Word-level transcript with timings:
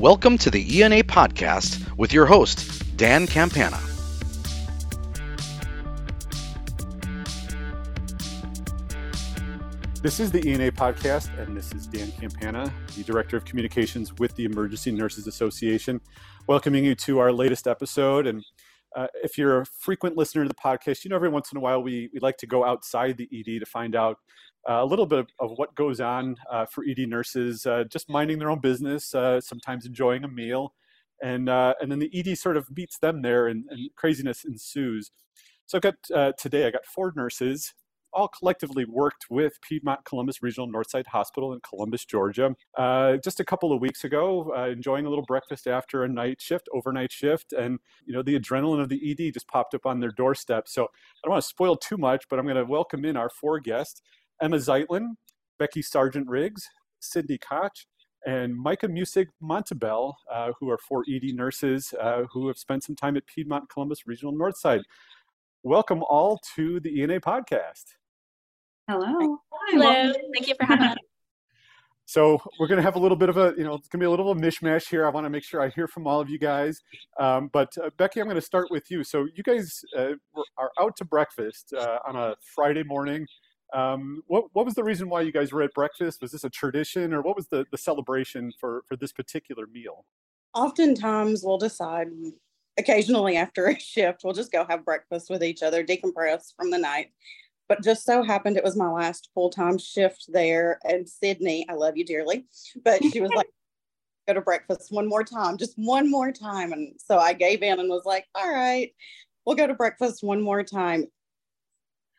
Welcome 0.00 0.38
to 0.38 0.50
the 0.50 0.80
ENA 0.80 1.02
podcast 1.02 1.94
with 1.98 2.10
your 2.10 2.24
host, 2.24 2.96
Dan 2.96 3.26
Campana. 3.26 3.78
This 10.02 10.18
is 10.18 10.32
the 10.32 10.42
ENA 10.42 10.72
podcast, 10.72 11.28
and 11.38 11.54
this 11.54 11.74
is 11.74 11.86
Dan 11.86 12.10
Campana, 12.12 12.72
the 12.96 13.04
Director 13.04 13.36
of 13.36 13.44
Communications 13.44 14.14
with 14.14 14.34
the 14.36 14.46
Emergency 14.46 14.90
Nurses 14.90 15.26
Association, 15.26 16.00
welcoming 16.46 16.82
you 16.82 16.94
to 16.94 17.18
our 17.18 17.30
latest 17.30 17.66
episode. 17.66 18.26
And 18.26 18.42
uh, 18.96 19.06
if 19.22 19.38
you're 19.38 19.60
a 19.60 19.66
frequent 19.66 20.16
listener 20.16 20.42
to 20.42 20.48
the 20.48 20.54
podcast, 20.54 21.04
you 21.04 21.10
know 21.10 21.16
every 21.16 21.28
once 21.28 21.52
in 21.52 21.58
a 21.58 21.60
while 21.60 21.82
we, 21.82 22.10
we 22.12 22.20
like 22.20 22.36
to 22.38 22.46
go 22.46 22.64
outside 22.64 23.16
the 23.16 23.28
ED 23.32 23.60
to 23.60 23.66
find 23.66 23.94
out 23.94 24.18
uh, 24.68 24.80
a 24.82 24.84
little 24.84 25.06
bit 25.06 25.20
of, 25.20 25.28
of 25.38 25.50
what 25.56 25.74
goes 25.74 26.00
on 26.00 26.36
uh, 26.50 26.66
for 26.66 26.84
ED 26.84 27.08
nurses, 27.08 27.66
uh, 27.66 27.84
just 27.90 28.10
minding 28.10 28.38
their 28.38 28.50
own 28.50 28.60
business, 28.60 29.14
uh, 29.14 29.40
sometimes 29.40 29.86
enjoying 29.86 30.24
a 30.24 30.28
meal, 30.28 30.74
and 31.22 31.48
uh, 31.48 31.74
and 31.80 31.90
then 31.90 31.98
the 31.98 32.10
ED 32.12 32.36
sort 32.36 32.56
of 32.56 32.66
meets 32.76 32.98
them 32.98 33.22
there, 33.22 33.46
and, 33.46 33.64
and 33.70 33.90
craziness 33.96 34.44
ensues. 34.44 35.10
So 35.66 35.78
I've 35.78 35.82
got 35.82 36.36
today 36.36 36.66
I 36.66 36.70
got 36.70 36.84
four 36.84 37.12
nurses 37.14 37.72
all 38.12 38.28
collectively 38.28 38.84
worked 38.84 39.26
with 39.30 39.60
Piedmont 39.62 40.04
Columbus 40.04 40.42
Regional 40.42 40.68
Northside 40.68 41.06
Hospital 41.06 41.52
in 41.52 41.60
Columbus, 41.60 42.04
Georgia. 42.04 42.54
Uh, 42.76 43.16
just 43.22 43.40
a 43.40 43.44
couple 43.44 43.72
of 43.72 43.80
weeks 43.80 44.04
ago, 44.04 44.52
uh, 44.56 44.68
enjoying 44.68 45.06
a 45.06 45.08
little 45.08 45.24
breakfast 45.24 45.66
after 45.66 46.04
a 46.04 46.08
night 46.08 46.40
shift, 46.40 46.68
overnight 46.72 47.12
shift, 47.12 47.52
and 47.52 47.78
you 48.04 48.14
know 48.14 48.22
the 48.22 48.38
adrenaline 48.38 48.80
of 48.82 48.88
the 48.88 49.10
ED 49.10 49.34
just 49.34 49.48
popped 49.48 49.74
up 49.74 49.86
on 49.86 50.00
their 50.00 50.12
doorstep. 50.12 50.68
So 50.68 50.84
I 50.84 50.88
don't 51.24 51.32
want 51.32 51.42
to 51.42 51.48
spoil 51.48 51.76
too 51.76 51.96
much, 51.96 52.24
but 52.28 52.38
I'm 52.38 52.46
going 52.46 52.56
to 52.56 52.64
welcome 52.64 53.04
in 53.04 53.16
our 53.16 53.30
four 53.30 53.60
guests: 53.60 54.02
Ema 54.42 54.56
Zeitlin, 54.56 55.14
Becky 55.58 55.82
Sergent 55.82 56.28
Riggs, 56.28 56.68
Sydney 57.00 57.38
Koch, 57.38 57.86
and 58.26 58.56
Micah 58.56 58.88
Muessig 58.88 59.26
Montebell, 59.42 60.14
uh, 60.30 60.52
who 60.58 60.70
are 60.70 60.78
four 60.78 61.04
ED 61.08 61.34
nurses 61.34 61.94
uh, 62.00 62.24
who 62.32 62.48
have 62.48 62.58
spent 62.58 62.84
some 62.84 62.96
time 62.96 63.16
at 63.16 63.26
Piedmont 63.26 63.68
Columbus 63.68 64.06
Regional 64.06 64.34
Northside. 64.34 64.82
Welcome 65.62 66.02
all 66.02 66.40
to 66.56 66.80
the 66.80 67.02
ENA 67.02 67.20
podcast. 67.20 67.84
Hello. 68.90 69.38
Hi, 69.52 69.70
Hello. 69.70 70.12
Thank 70.34 70.48
you 70.48 70.56
for 70.56 70.66
having 70.66 70.88
us. 70.88 70.96
So 72.06 72.42
we're 72.58 72.66
going 72.66 72.78
to 72.78 72.82
have 72.82 72.96
a 72.96 72.98
little 72.98 73.16
bit 73.16 73.28
of 73.28 73.36
a, 73.36 73.54
you 73.56 73.62
know, 73.62 73.74
it's 73.74 73.86
going 73.86 74.00
to 74.00 74.02
be 74.02 74.04
a 74.04 74.10
little 74.10 74.32
of 74.32 74.36
a 74.36 74.40
mishmash 74.40 74.88
here. 74.88 75.06
I 75.06 75.10
want 75.10 75.26
to 75.26 75.30
make 75.30 75.44
sure 75.44 75.62
I 75.62 75.68
hear 75.68 75.86
from 75.86 76.08
all 76.08 76.20
of 76.20 76.28
you 76.28 76.40
guys. 76.40 76.82
Um, 77.20 77.50
but 77.52 77.72
uh, 77.78 77.90
Becky, 77.98 78.18
I'm 78.18 78.26
going 78.26 78.34
to 78.34 78.40
start 78.40 78.66
with 78.68 78.90
you. 78.90 79.04
So 79.04 79.28
you 79.32 79.44
guys 79.44 79.84
uh, 79.96 80.14
are 80.58 80.72
out 80.80 80.96
to 80.96 81.04
breakfast 81.04 81.72
uh, 81.72 81.98
on 82.04 82.16
a 82.16 82.34
Friday 82.42 82.82
morning. 82.82 83.28
Um, 83.72 84.24
what, 84.26 84.46
what 84.54 84.64
was 84.64 84.74
the 84.74 84.82
reason 84.82 85.08
why 85.08 85.20
you 85.20 85.30
guys 85.30 85.52
were 85.52 85.62
at 85.62 85.72
breakfast? 85.72 86.20
Was 86.20 86.32
this 86.32 86.42
a 86.42 86.50
tradition, 86.50 87.14
or 87.14 87.22
what 87.22 87.36
was 87.36 87.46
the, 87.46 87.64
the 87.70 87.78
celebration 87.78 88.50
for 88.58 88.82
for 88.88 88.96
this 88.96 89.12
particular 89.12 89.68
meal? 89.68 90.04
Oftentimes, 90.52 91.44
we'll 91.44 91.58
decide. 91.58 92.08
Occasionally, 92.76 93.36
after 93.36 93.68
a 93.68 93.78
shift, 93.78 94.22
we'll 94.24 94.34
just 94.34 94.50
go 94.50 94.66
have 94.68 94.84
breakfast 94.84 95.30
with 95.30 95.44
each 95.44 95.62
other, 95.62 95.84
decompress 95.84 96.56
from 96.56 96.72
the 96.72 96.78
night 96.78 97.12
but 97.70 97.82
just 97.84 98.04
so 98.04 98.22
happened 98.22 98.56
it 98.56 98.64
was 98.64 98.76
my 98.76 98.90
last 98.90 99.30
full-time 99.32 99.78
shift 99.78 100.26
there 100.28 100.78
and 100.84 101.08
sydney 101.08 101.64
i 101.70 101.72
love 101.72 101.96
you 101.96 102.04
dearly 102.04 102.44
but 102.84 103.02
she 103.10 103.20
was 103.20 103.30
like 103.30 103.46
go 104.28 104.34
to 104.34 104.40
breakfast 104.42 104.92
one 104.92 105.08
more 105.08 105.24
time 105.24 105.56
just 105.56 105.74
one 105.76 106.10
more 106.10 106.32
time 106.32 106.72
and 106.72 106.92
so 106.98 107.18
i 107.18 107.32
gave 107.32 107.62
in 107.62 107.78
and 107.78 107.88
was 107.88 108.04
like 108.04 108.26
all 108.34 108.52
right 108.52 108.90
we'll 109.46 109.56
go 109.56 109.66
to 109.66 109.74
breakfast 109.74 110.22
one 110.22 110.42
more 110.42 110.62
time 110.62 111.06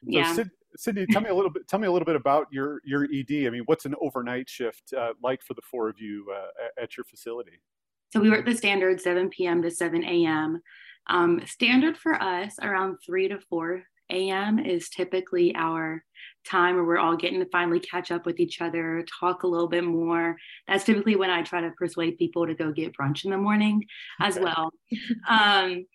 yeah 0.01 0.33
so, 0.33 0.43
Sydney, 0.77 1.05
tell 1.05 1.21
me 1.21 1.29
a 1.29 1.35
little 1.35 1.49
bit. 1.49 1.67
Tell 1.67 1.79
me 1.79 1.87
a 1.87 1.91
little 1.91 2.05
bit 2.05 2.15
about 2.15 2.47
your 2.49 2.79
your 2.85 3.03
ED. 3.03 3.45
I 3.45 3.49
mean, 3.49 3.63
what's 3.65 3.85
an 3.85 3.93
overnight 3.99 4.49
shift 4.49 4.93
uh, 4.97 5.11
like 5.21 5.43
for 5.43 5.53
the 5.53 5.61
four 5.69 5.89
of 5.89 5.99
you 5.99 6.25
uh, 6.33 6.81
at 6.81 6.95
your 6.95 7.03
facility? 7.03 7.59
So 8.13 8.21
we 8.21 8.29
work 8.29 8.45
the 8.45 8.55
standard 8.55 9.01
7 9.01 9.29
p.m. 9.31 9.61
to 9.63 9.69
7 9.69 10.01
a.m. 10.01 10.61
Um, 11.07 11.41
standard 11.45 11.97
for 11.97 12.13
us 12.13 12.55
around 12.61 12.99
3 13.05 13.27
to 13.27 13.39
4 13.49 13.83
a.m. 14.11 14.59
is 14.59 14.89
typically 14.89 15.55
our 15.55 16.03
time 16.45 16.75
where 16.75 16.83
we're 16.83 16.97
all 16.97 17.15
getting 17.15 17.39
to 17.39 17.45
finally 17.51 17.79
catch 17.79 18.11
up 18.11 18.25
with 18.25 18.39
each 18.39 18.61
other, 18.61 19.05
talk 19.19 19.43
a 19.43 19.47
little 19.47 19.67
bit 19.67 19.83
more. 19.83 20.35
That's 20.67 20.83
typically 20.83 21.15
when 21.15 21.29
I 21.29 21.43
try 21.43 21.61
to 21.61 21.71
persuade 21.71 22.17
people 22.17 22.47
to 22.47 22.55
go 22.55 22.71
get 22.71 22.95
brunch 22.95 23.25
in 23.25 23.31
the 23.31 23.37
morning 23.37 23.83
as 24.19 24.39
well. 24.39 24.71
um, 25.29 25.85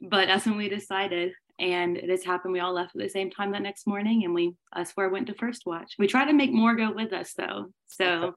but 0.00 0.26
that's 0.26 0.46
when 0.46 0.56
we 0.56 0.68
decided. 0.68 1.32
And 1.58 1.96
it 1.96 2.10
has 2.10 2.24
happened. 2.24 2.52
We 2.52 2.60
all 2.60 2.72
left 2.72 2.96
at 2.96 3.02
the 3.02 3.08
same 3.08 3.30
time 3.30 3.52
that 3.52 3.62
next 3.62 3.86
morning, 3.86 4.24
and 4.24 4.34
we 4.34 4.54
us 4.74 4.90
four 4.90 5.08
went 5.10 5.28
to 5.28 5.34
first 5.34 5.62
watch. 5.66 5.94
We 5.98 6.08
try 6.08 6.24
to 6.24 6.32
make 6.32 6.52
more 6.52 6.74
go 6.74 6.92
with 6.92 7.12
us 7.12 7.34
though, 7.34 7.66
so 7.86 8.34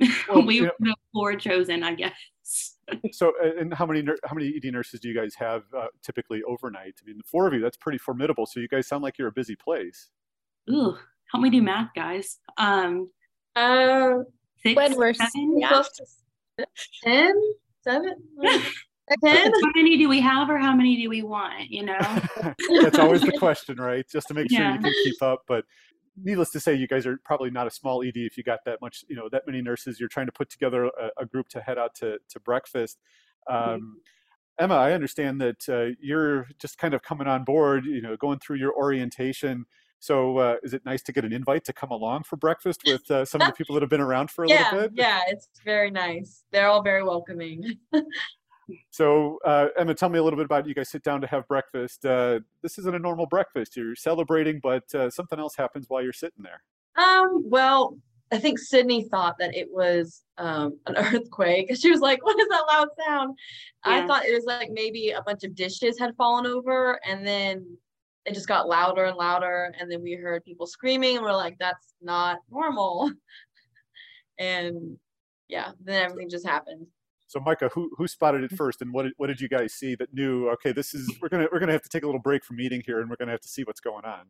well, 0.28 0.44
we 0.44 0.62
were 0.62 0.72
the 0.80 0.96
four 1.12 1.36
chosen, 1.36 1.84
I 1.84 1.94
guess 1.94 2.75
so, 3.12 3.32
and 3.58 3.72
how 3.74 3.86
many 3.86 4.04
how 4.24 4.34
many 4.34 4.54
ED 4.56 4.72
nurses 4.72 5.00
do 5.00 5.08
you 5.08 5.14
guys 5.14 5.34
have 5.34 5.62
uh, 5.76 5.86
typically 6.02 6.42
overnight? 6.44 6.94
I 7.02 7.06
mean, 7.06 7.18
the 7.18 7.24
four 7.24 7.46
of 7.46 7.54
you, 7.54 7.60
that's 7.60 7.76
pretty 7.76 7.98
formidable. 7.98 8.46
So 8.46 8.60
you 8.60 8.68
guys 8.68 8.86
sound 8.86 9.02
like 9.02 9.18
you're 9.18 9.28
a 9.28 9.32
busy 9.32 9.56
place. 9.56 10.10
Ooh, 10.70 10.96
help 11.32 11.42
me 11.42 11.50
do 11.50 11.62
math, 11.62 11.90
guys. 11.94 12.38
Um, 12.56 13.10
uh, 13.54 14.18
six, 14.62 14.76
when 14.76 14.96
we're 14.96 15.14
seven, 15.14 15.58
yeah. 15.58 15.82
ten, 17.02 17.34
seven. 17.82 18.14
Ten? 19.22 19.52
How 19.52 19.70
many 19.76 19.96
do 19.96 20.08
we 20.08 20.20
have, 20.20 20.50
or 20.50 20.58
how 20.58 20.74
many 20.74 21.00
do 21.00 21.08
we 21.08 21.22
want? 21.22 21.70
You 21.70 21.86
know, 21.86 21.98
that's 22.82 22.98
always 22.98 23.22
the 23.22 23.32
question, 23.38 23.76
right? 23.76 24.04
Just 24.10 24.28
to 24.28 24.34
make 24.34 24.50
sure 24.50 24.60
yeah. 24.60 24.74
you 24.74 24.80
can 24.80 24.92
keep 25.04 25.22
up. 25.22 25.42
But 25.46 25.64
needless 26.22 26.50
to 26.50 26.60
say, 26.60 26.74
you 26.74 26.86
guys 26.86 27.06
are 27.06 27.18
probably 27.24 27.50
not 27.50 27.66
a 27.66 27.70
small 27.70 28.02
ED 28.02 28.16
if 28.16 28.36
you 28.36 28.42
got 28.42 28.60
that 28.64 28.80
much, 28.80 29.04
you 29.08 29.16
know, 29.16 29.28
that 29.30 29.42
many 29.46 29.62
nurses. 29.62 30.00
You're 30.00 30.08
trying 30.08 30.26
to 30.26 30.32
put 30.32 30.50
together 30.50 30.84
a, 30.84 31.10
a 31.18 31.26
group 31.26 31.48
to 31.50 31.60
head 31.60 31.78
out 31.78 31.94
to, 31.96 32.18
to 32.28 32.40
breakfast. 32.40 32.98
Mm-hmm. 33.48 33.70
Um, 33.70 33.80
mm-hmm. 33.80 34.64
Ema, 34.64 34.74
I 34.74 34.92
understand 34.92 35.40
that 35.42 35.68
uh, 35.68 35.94
you're 36.00 36.46
just 36.58 36.78
kind 36.78 36.94
of 36.94 37.02
coming 37.02 37.26
on 37.26 37.44
board, 37.44 37.84
you 37.84 38.00
know, 38.00 38.16
going 38.16 38.38
through 38.38 38.56
your 38.56 38.74
orientation. 38.74 39.66
So, 39.98 40.38
uh, 40.38 40.56
is 40.62 40.72
it 40.72 40.84
nice 40.84 41.02
to 41.04 41.12
get 41.12 41.24
an 41.24 41.32
invite 41.32 41.64
to 41.64 41.72
come 41.72 41.90
along 41.90 42.24
for 42.24 42.36
breakfast 42.36 42.82
with 42.86 43.10
uh, 43.10 43.24
some 43.24 43.40
of 43.40 43.48
the 43.48 43.52
people 43.52 43.74
that 43.74 43.82
have 43.82 43.90
been 43.90 44.00
around 44.00 44.30
for 44.30 44.44
a 44.44 44.48
yeah, 44.48 44.70
little 44.72 44.88
bit? 44.88 44.92
Yeah, 44.94 45.20
it's 45.26 45.48
very 45.64 45.90
nice. 45.90 46.44
They're 46.52 46.68
all 46.68 46.82
very 46.82 47.02
welcoming. 47.02 47.78
So, 48.90 49.38
uh, 49.44 49.68
Ema, 49.80 49.94
tell 49.94 50.08
me 50.08 50.18
a 50.18 50.22
little 50.22 50.36
bit 50.36 50.46
about 50.46 50.66
you 50.66 50.74
guys 50.74 50.90
sit 50.90 51.02
down 51.02 51.20
to 51.20 51.26
have 51.26 51.46
breakfast. 51.46 52.04
Uh, 52.04 52.40
this 52.62 52.78
isn't 52.78 52.94
a 52.94 52.98
normal 52.98 53.26
breakfast. 53.26 53.76
You're 53.76 53.94
celebrating, 53.94 54.60
but 54.62 54.92
uh, 54.94 55.10
something 55.10 55.38
else 55.38 55.54
happens 55.54 55.86
while 55.88 56.02
you're 56.02 56.12
sitting 56.12 56.42
there. 56.42 56.62
Um, 56.96 57.42
well, 57.44 57.96
I 58.32 58.38
think 58.38 58.58
Sydney 58.58 59.04
thought 59.04 59.36
that 59.38 59.54
it 59.54 59.68
was 59.70 60.24
um, 60.38 60.78
an 60.86 60.96
earthquake. 61.14 61.74
She 61.76 61.90
was 61.90 62.00
like, 62.00 62.24
"What 62.24 62.40
is 62.40 62.48
that 62.48 62.64
loud 62.68 62.88
sound?" 63.06 63.38
Yeah. 63.86 63.92
I 63.92 64.06
thought 64.06 64.24
it 64.24 64.34
was 64.34 64.44
like 64.44 64.70
maybe 64.72 65.10
a 65.10 65.22
bunch 65.22 65.44
of 65.44 65.54
dishes 65.54 65.98
had 65.98 66.16
fallen 66.16 66.46
over, 66.46 66.98
and 67.06 67.24
then 67.26 67.76
it 68.24 68.34
just 68.34 68.48
got 68.48 68.68
louder 68.68 69.04
and 69.04 69.16
louder, 69.16 69.72
and 69.78 69.90
then 69.90 70.02
we 70.02 70.14
heard 70.14 70.44
people 70.44 70.66
screaming, 70.66 71.16
and 71.16 71.24
we're 71.24 71.32
like, 71.32 71.56
"That's 71.58 71.94
not 72.02 72.38
normal." 72.50 73.12
and 74.38 74.98
yeah, 75.48 75.72
then 75.84 76.04
everything 76.04 76.28
just 76.28 76.46
happened. 76.46 76.86
So, 77.28 77.40
Micah, 77.40 77.68
who 77.72 77.90
who 77.96 78.06
spotted 78.06 78.44
it 78.44 78.52
first, 78.52 78.82
and 78.82 78.92
what 78.92 79.04
did, 79.04 79.12
what 79.16 79.26
did 79.26 79.40
you 79.40 79.48
guys 79.48 79.74
see 79.74 79.94
that 79.96 80.14
knew? 80.14 80.48
Okay, 80.50 80.72
this 80.72 80.94
is 80.94 81.10
we're 81.20 81.28
gonna 81.28 81.48
we're 81.52 81.58
gonna 81.58 81.72
have 81.72 81.82
to 81.82 81.88
take 81.88 82.04
a 82.04 82.06
little 82.06 82.20
break 82.20 82.44
from 82.44 82.60
eating 82.60 82.82
here, 82.84 83.00
and 83.00 83.10
we're 83.10 83.16
gonna 83.16 83.32
have 83.32 83.40
to 83.40 83.48
see 83.48 83.64
what's 83.64 83.80
going 83.80 84.04
on. 84.04 84.26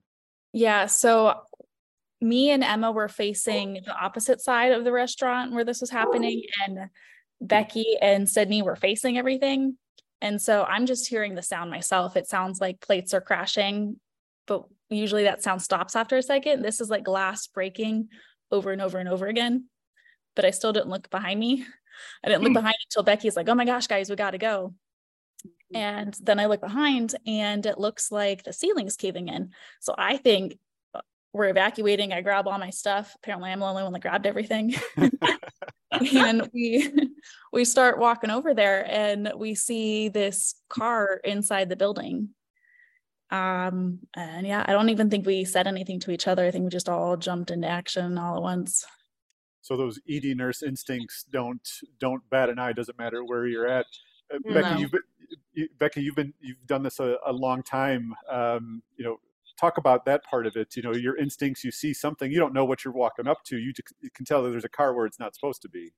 Yeah. 0.53 0.87
So, 0.87 1.41
me 2.21 2.51
and 2.51 2.65
Ema 2.65 2.93
were 2.93 3.09
facing 3.09 3.81
the 3.85 3.95
opposite 3.95 4.41
side 4.41 4.73
of 4.73 4.85
the 4.85 4.93
restaurant 4.93 5.53
where 5.53 5.65
this 5.65 5.81
was 5.81 5.91
happening, 5.91 6.43
and 6.67 6.89
Becky 7.41 7.97
and 8.01 8.29
Sydney 8.29 8.63
were 8.63 8.77
facing 8.77 9.19
everything. 9.19 9.77
And 10.23 10.41
so 10.41 10.65
I'm 10.65 10.87
just 10.87 11.09
hearing 11.09 11.35
the 11.35 11.43
sound 11.43 11.71
myself. 11.71 12.17
It 12.17 12.27
sounds 12.27 12.61
like 12.61 12.81
plates 12.81 13.13
are 13.13 13.21
crashing, 13.21 14.01
but 14.47 14.65
usually 14.89 15.25
that 15.25 15.43
sound 15.43 15.61
stops 15.61 15.95
after 15.95 16.17
a 16.17 16.23
second. 16.23 16.63
This 16.63 16.81
is 16.81 16.89
like 16.89 17.05
glass 17.05 17.47
breaking 17.47 18.09
over 18.51 18.73
and 18.73 18.81
over 18.81 18.99
and 18.99 19.09
over 19.09 19.27
again. 19.27 19.67
But 20.35 20.45
I 20.45 20.51
still 20.51 20.73
didn't 20.73 20.89
look 20.89 21.11
behind 21.11 21.39
me. 21.39 21.67
I 22.25 22.29
didn't 22.29 22.43
look 22.43 22.51
hmm. 22.51 22.55
behind 22.55 22.77
until 22.89 23.03
Becky's 23.03 23.37
like, 23.37 23.49
oh 23.49 23.55
my 23.55 23.65
gosh, 23.65 23.87
guys, 23.87 24.11
we 24.11 24.17
got 24.17 24.33
to 24.33 24.39
go. 24.39 24.75
Mm-hmm. 25.45 25.77
And 25.77 26.17
then 26.23 26.41
I 26.41 26.47
look 26.47 26.61
behind 26.61 27.15
and 27.27 27.65
it 27.67 27.79
looks 27.79 28.13
like 28.13 28.45
the 28.45 28.53
ceiling's 28.53 28.97
caving 28.97 29.29
in. 29.29 29.51
So 29.81 29.95
I 29.97 30.17
think 30.17 30.59
uh, 30.95 31.01
we're 31.33 31.49
evacuating. 31.49 32.13
I 32.13 32.23
grab 32.23 32.47
all 32.47 32.59
my 32.59 32.71
stuff. 32.71 33.15
Apparently, 33.17 33.51
I'm 33.51 33.61
the 33.61 33.67
only 33.67 33.83
one 33.83 33.93
that 33.93 34.03
grabbed 34.03 34.27
everything. 34.27 34.75
and 36.15 36.49
we 36.53 36.91
we 37.53 37.65
start 37.65 37.99
walking 37.99 38.31
over 38.31 38.55
there 38.55 38.87
and 38.89 39.33
we 39.37 39.55
see 39.55 40.09
this 40.09 40.55
car 40.69 41.21
inside 41.25 41.69
the 41.69 41.77
building. 41.77 42.31
Um, 43.31 44.01
and 44.15 44.47
yeah, 44.47 44.65
I 44.67 44.73
don't 44.73 44.91
even 44.91 45.11
think 45.11 45.27
we 45.27 45.45
said 45.45 45.67
anything 45.67 45.99
to 46.01 46.13
each 46.13 46.29
other. 46.29 46.45
I 46.45 46.51
think 46.53 46.65
we 46.65 46.71
just 46.71 46.89
all 46.89 47.17
jumped 47.17 47.51
into 47.51 47.67
action 47.67 48.19
all 48.19 48.37
at 48.37 48.43
once 48.43 48.87
so 49.67 49.77
those 49.77 49.99
ED 50.09 50.37
nurse 50.37 50.63
instincts 50.63 51.25
don't 51.29 51.69
don't 51.99 52.23
bat 52.31 52.49
an 52.49 52.61
eye. 52.61 52.73
Doesn't 52.73 52.97
matter 52.99 53.25
where 53.25 53.47
you're 53.47 53.67
at. 53.67 53.87
Uh, 54.33 54.39
no. 54.45 54.55
Becky, 54.55 54.81
you've 54.81 54.93
been, 54.93 55.01
you, 55.55 55.69
Becky, 55.77 56.03
you've 56.03 56.15
been 56.15 56.33
you've 56.39 56.65
done 56.67 56.85
this 56.85 57.01
a, 57.01 57.17
a 57.27 57.33
long 57.33 57.65
time. 57.65 58.15
Um, 58.31 58.81
you 58.97 59.05
know, 59.05 59.17
talk 59.59 59.77
about 59.77 60.05
that 60.05 60.23
part 60.25 60.47
of 60.47 60.55
it. 60.55 60.77
You 60.77 60.83
know, 60.83 60.93
your 60.93 61.17
instincts. 61.17 61.65
You 61.65 61.73
see 61.73 61.93
something, 61.93 62.31
you 62.31 62.39
don't 62.39 62.55
know 62.55 62.65
what 62.65 62.85
you're 62.85 62.95
walking 62.95 63.27
up 63.27 63.43
to. 63.47 63.59
You, 63.59 63.73
you 64.01 64.11
can 64.15 64.25
tell 64.25 64.45
that 64.45 64.51
there's 64.51 64.65
a 64.65 64.69
car 64.69 64.95
where 64.95 65.05
it's 65.05 65.19
not 65.19 65.35
supposed 65.35 65.63
to 65.63 65.69
be. 65.69 65.93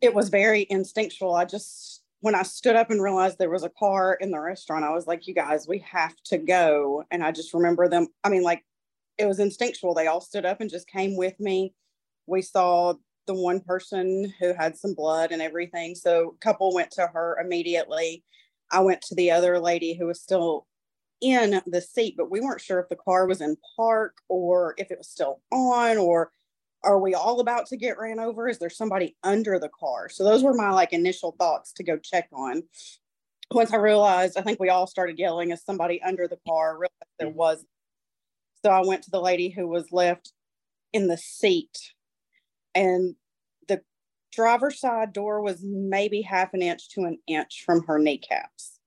It 0.00 0.14
was 0.14 0.30
very 0.30 0.66
instinctual. 0.70 1.34
I 1.34 1.44
just 1.44 2.04
when 2.20 2.34
I 2.34 2.42
stood 2.42 2.74
up 2.74 2.90
and 2.90 3.02
realized 3.02 3.36
there 3.38 3.50
was 3.50 3.64
a 3.64 3.68
car 3.68 4.16
in 4.18 4.30
the 4.30 4.40
restaurant, 4.40 4.82
I 4.82 4.94
was 4.94 5.06
like, 5.06 5.26
you 5.26 5.34
guys, 5.34 5.68
we 5.68 5.80
have 5.80 6.16
to 6.28 6.38
go. 6.38 7.04
And 7.10 7.22
I 7.22 7.32
just 7.32 7.52
remember 7.52 7.86
them. 7.86 8.06
I 8.24 8.30
mean, 8.30 8.42
like 8.42 8.64
it 9.18 9.26
was 9.26 9.40
instinctual. 9.40 9.92
They 9.92 10.06
all 10.06 10.22
stood 10.22 10.46
up 10.46 10.62
and 10.62 10.70
just 10.70 10.88
came 10.88 11.18
with 11.18 11.38
me. 11.38 11.74
We 12.26 12.42
saw 12.42 12.94
the 13.26 13.34
one 13.34 13.60
person 13.60 14.32
who 14.38 14.52
had 14.54 14.76
some 14.76 14.94
blood 14.94 15.32
and 15.32 15.40
everything. 15.40 15.94
So 15.94 16.36
couple 16.40 16.74
went 16.74 16.90
to 16.92 17.06
her 17.06 17.38
immediately. 17.42 18.22
I 18.70 18.80
went 18.80 19.02
to 19.02 19.14
the 19.14 19.30
other 19.30 19.58
lady 19.58 19.94
who 19.94 20.06
was 20.06 20.20
still 20.20 20.66
in 21.20 21.60
the 21.66 21.80
seat, 21.80 22.14
but 22.16 22.30
we 22.30 22.40
weren't 22.40 22.60
sure 22.60 22.80
if 22.80 22.88
the 22.88 22.96
car 22.96 23.26
was 23.26 23.40
in 23.40 23.56
park 23.76 24.16
or 24.28 24.74
if 24.78 24.90
it 24.90 24.98
was 24.98 25.08
still 25.08 25.40
on 25.50 25.96
or 25.96 26.30
are 26.82 26.98
we 26.98 27.14
all 27.14 27.40
about 27.40 27.66
to 27.66 27.76
get 27.76 27.98
ran 27.98 28.20
over? 28.20 28.46
Is 28.46 28.58
there 28.58 28.70
somebody 28.70 29.16
under 29.24 29.58
the 29.58 29.70
car? 29.70 30.08
So 30.10 30.22
those 30.22 30.42
were 30.42 30.52
my 30.52 30.70
like 30.70 30.92
initial 30.92 31.34
thoughts 31.38 31.72
to 31.74 31.82
go 31.82 31.96
check 31.96 32.28
on. 32.32 32.62
Once 33.50 33.72
I 33.72 33.76
realized, 33.76 34.36
I 34.36 34.42
think 34.42 34.60
we 34.60 34.68
all 34.68 34.86
started 34.86 35.18
yelling 35.18 35.50
as 35.50 35.64
somebody 35.64 36.02
under 36.02 36.28
the 36.28 36.38
car, 36.46 36.74
realized 36.74 36.92
there 37.18 37.30
mm. 37.30 37.34
was. 37.34 37.64
So 38.62 38.70
I 38.70 38.82
went 38.84 39.02
to 39.04 39.10
the 39.10 39.20
lady 39.20 39.48
who 39.48 39.66
was 39.66 39.92
left 39.92 40.32
in 40.92 41.08
the 41.08 41.16
seat 41.16 41.93
and 42.74 43.14
the 43.68 43.82
driver's 44.32 44.80
side 44.80 45.12
door 45.12 45.40
was 45.40 45.60
maybe 45.62 46.22
half 46.22 46.54
an 46.54 46.62
inch 46.62 46.88
to 46.90 47.02
an 47.02 47.18
inch 47.26 47.62
from 47.64 47.84
her 47.84 47.98
kneecaps. 47.98 48.80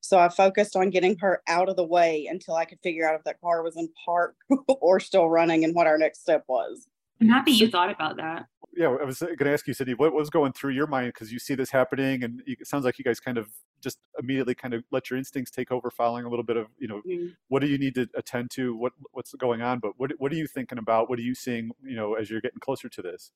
So 0.00 0.18
I 0.18 0.28
focused 0.28 0.76
on 0.76 0.90
getting 0.90 1.18
her 1.18 1.42
out 1.48 1.68
of 1.68 1.74
the 1.76 1.84
way 1.84 2.26
until 2.30 2.54
I 2.54 2.64
could 2.64 2.78
figure 2.80 3.08
out 3.08 3.16
if 3.16 3.24
that 3.24 3.40
car 3.40 3.62
was 3.62 3.76
in 3.76 3.88
park 4.04 4.36
or 4.68 5.00
still 5.00 5.28
running 5.28 5.64
and 5.64 5.74
what 5.74 5.88
our 5.88 5.98
next 5.98 6.20
step 6.20 6.44
was. 6.46 6.88
I'm 7.20 7.28
happy 7.28 7.52
you 7.52 7.68
thought 7.68 7.90
about 7.90 8.16
that. 8.18 8.46
Yeah, 8.76 8.88
I 8.88 9.04
was 9.04 9.20
going 9.20 9.36
to 9.38 9.52
ask 9.52 9.66
you, 9.66 9.72
Sydney, 9.72 9.94
what 9.94 10.12
was 10.12 10.28
going 10.28 10.52
through 10.52 10.72
your 10.72 10.86
mind 10.86 11.08
because 11.08 11.32
you 11.32 11.38
see 11.38 11.54
this 11.54 11.70
happening, 11.70 12.22
and 12.22 12.42
it 12.46 12.66
sounds 12.66 12.84
like 12.84 12.98
you 12.98 13.04
guys 13.04 13.20
kind 13.20 13.38
of 13.38 13.48
just 13.86 13.98
immediately 14.18 14.54
kind 14.54 14.74
of 14.74 14.82
let 14.90 15.08
your 15.08 15.16
instincts 15.16 15.52
take 15.52 15.70
over, 15.70 15.92
following 15.92 16.24
a 16.24 16.28
little 16.28 16.44
bit 16.44 16.56
of, 16.56 16.66
you 16.76 16.88
know, 16.88 17.02
mm-hmm. 17.06 17.28
what 17.46 17.60
do 17.60 17.68
you 17.68 17.78
need 17.78 17.94
to 17.94 18.08
attend 18.16 18.50
to, 18.50 18.76
what 18.76 18.92
what's 19.12 19.32
going 19.34 19.62
on, 19.62 19.78
but 19.78 19.92
what 19.96 20.10
what 20.18 20.32
are 20.32 20.36
you 20.36 20.48
thinking 20.48 20.78
about, 20.78 21.08
what 21.08 21.20
are 21.20 21.22
you 21.22 21.36
seeing, 21.36 21.70
you 21.84 21.94
know, 21.94 22.14
as 22.14 22.28
you're 22.28 22.40
getting 22.40 22.58
closer 22.58 22.88
to 22.88 23.00
this? 23.00 23.30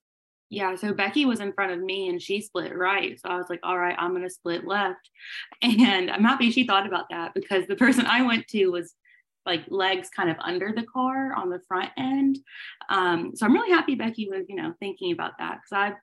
Yeah, 0.53 0.75
so 0.75 0.93
Becky 0.93 1.25
was 1.25 1.39
in 1.39 1.53
front 1.53 1.71
of 1.71 1.79
me 1.81 2.09
and 2.09 2.21
she 2.21 2.41
split 2.41 2.77
right. 2.77 3.21
So 3.21 3.29
I 3.29 3.37
was 3.37 3.47
like, 3.49 3.61
all 3.63 3.79
right, 3.79 3.95
I'm 3.97 4.11
going 4.11 4.25
to 4.25 4.31
split 4.31 4.67
left. 4.67 5.09
And 5.63 6.11
I'm 6.11 6.25
happy 6.25 6.51
she 6.51 6.67
thought 6.67 6.89
about 6.89 7.07
that 7.11 7.35
because 7.35 7.67
the 7.67 7.77
person 7.77 8.07
I 8.07 8.23
went 8.23 8.49
to 8.49 8.67
was 8.69 8.95
like 9.47 9.63
legs 9.69 10.09
kind 10.15 10.31
of 10.31 10.37
under 10.41 10.73
the 10.75 10.87
car 10.93 11.35
on 11.35 11.51
the 11.51 11.61
front 11.69 11.91
end. 11.97 12.39
Um, 12.89 13.33
so 13.35 13.47
I'm 13.47 13.53
really 13.53 13.71
happy 13.71 13.95
Becky 13.95 14.29
was, 14.29 14.47
you 14.49 14.57
know, 14.57 14.75
thinking 14.81 15.13
about 15.13 15.33
that 15.39 15.59
because 15.59 15.73
I 15.73 15.95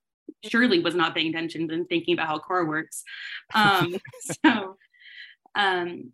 surely 0.43 0.79
was 0.79 0.95
not 0.95 1.15
paying 1.15 1.29
attention 1.29 1.69
and 1.71 1.87
thinking 1.87 2.13
about 2.13 2.27
how 2.27 2.37
a 2.37 2.41
car 2.41 2.65
works. 2.65 3.03
Um, 3.53 3.95
so, 4.45 4.77
um, 5.55 6.11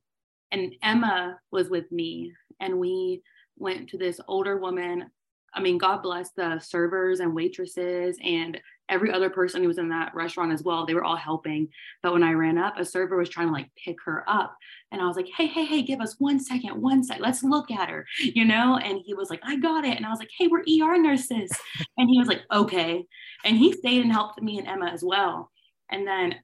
and 0.51 0.75
Ema 0.85 1.39
was 1.51 1.69
with 1.69 1.91
me, 1.91 2.33
and 2.59 2.79
we 2.79 3.21
went 3.57 3.89
to 3.89 3.97
this 3.97 4.19
older 4.27 4.57
woman. 4.57 5.09
I 5.53 5.61
mean, 5.61 5.77
God 5.77 6.01
bless 6.01 6.31
the 6.31 6.59
servers 6.59 7.19
and 7.19 7.35
waitresses 7.35 8.17
and 8.23 8.59
every 8.89 9.11
other 9.11 9.29
person 9.29 9.61
who 9.61 9.67
was 9.67 9.77
in 9.77 9.89
that 9.89 10.13
restaurant 10.13 10.51
as 10.51 10.63
well 10.63 10.85
they 10.85 10.93
were 10.93 11.03
all 11.03 11.15
helping. 11.15 11.67
But 12.01 12.13
when 12.13 12.23
i 12.23 12.33
ran 12.33 12.57
up 12.57 12.77
a 12.77 12.85
server 12.85 13.17
was 13.17 13.29
trying 13.29 13.47
to 13.47 13.53
like 13.53 13.69
pick 13.83 13.97
her 14.05 14.23
up. 14.27 14.55
And 14.91 15.01
i 15.01 15.07
was 15.07 15.15
like 15.15 15.29
hey 15.35 15.47
hey 15.47 15.65
hey 15.65 15.81
give 15.81 16.01
us 16.01 16.15
one 16.19 16.39
second 16.39 16.81
one 16.81 17.03
sec 17.03 17.19
let's 17.19 17.43
look 17.43 17.71
at 17.71 17.89
her 17.89 18.05
you 18.19 18.45
know? 18.45 18.77
And 18.77 19.01
he 19.05 19.13
was 19.13 19.29
like 19.29 19.41
i 19.43 19.55
got 19.55 19.85
it. 19.85 19.95
And 19.97 20.05
i 20.05 20.09
was 20.09 20.19
like 20.19 20.31
hey 20.37 20.47
we're 20.47 20.61
er 20.61 20.97
nurses. 20.97 21.51
And 21.97 22.09
he 22.09 22.19
was 22.19 22.27
like 22.27 22.41
okay. 22.51 23.05
And 23.45 23.57
he 23.57 23.73
stayed 23.73 24.01
and 24.01 24.11
helped 24.11 24.41
me 24.41 24.59
and 24.59 24.67
ema 24.67 24.87
as 24.87 25.03
well. 25.03 25.51
And 25.89 26.07
then 26.07 26.35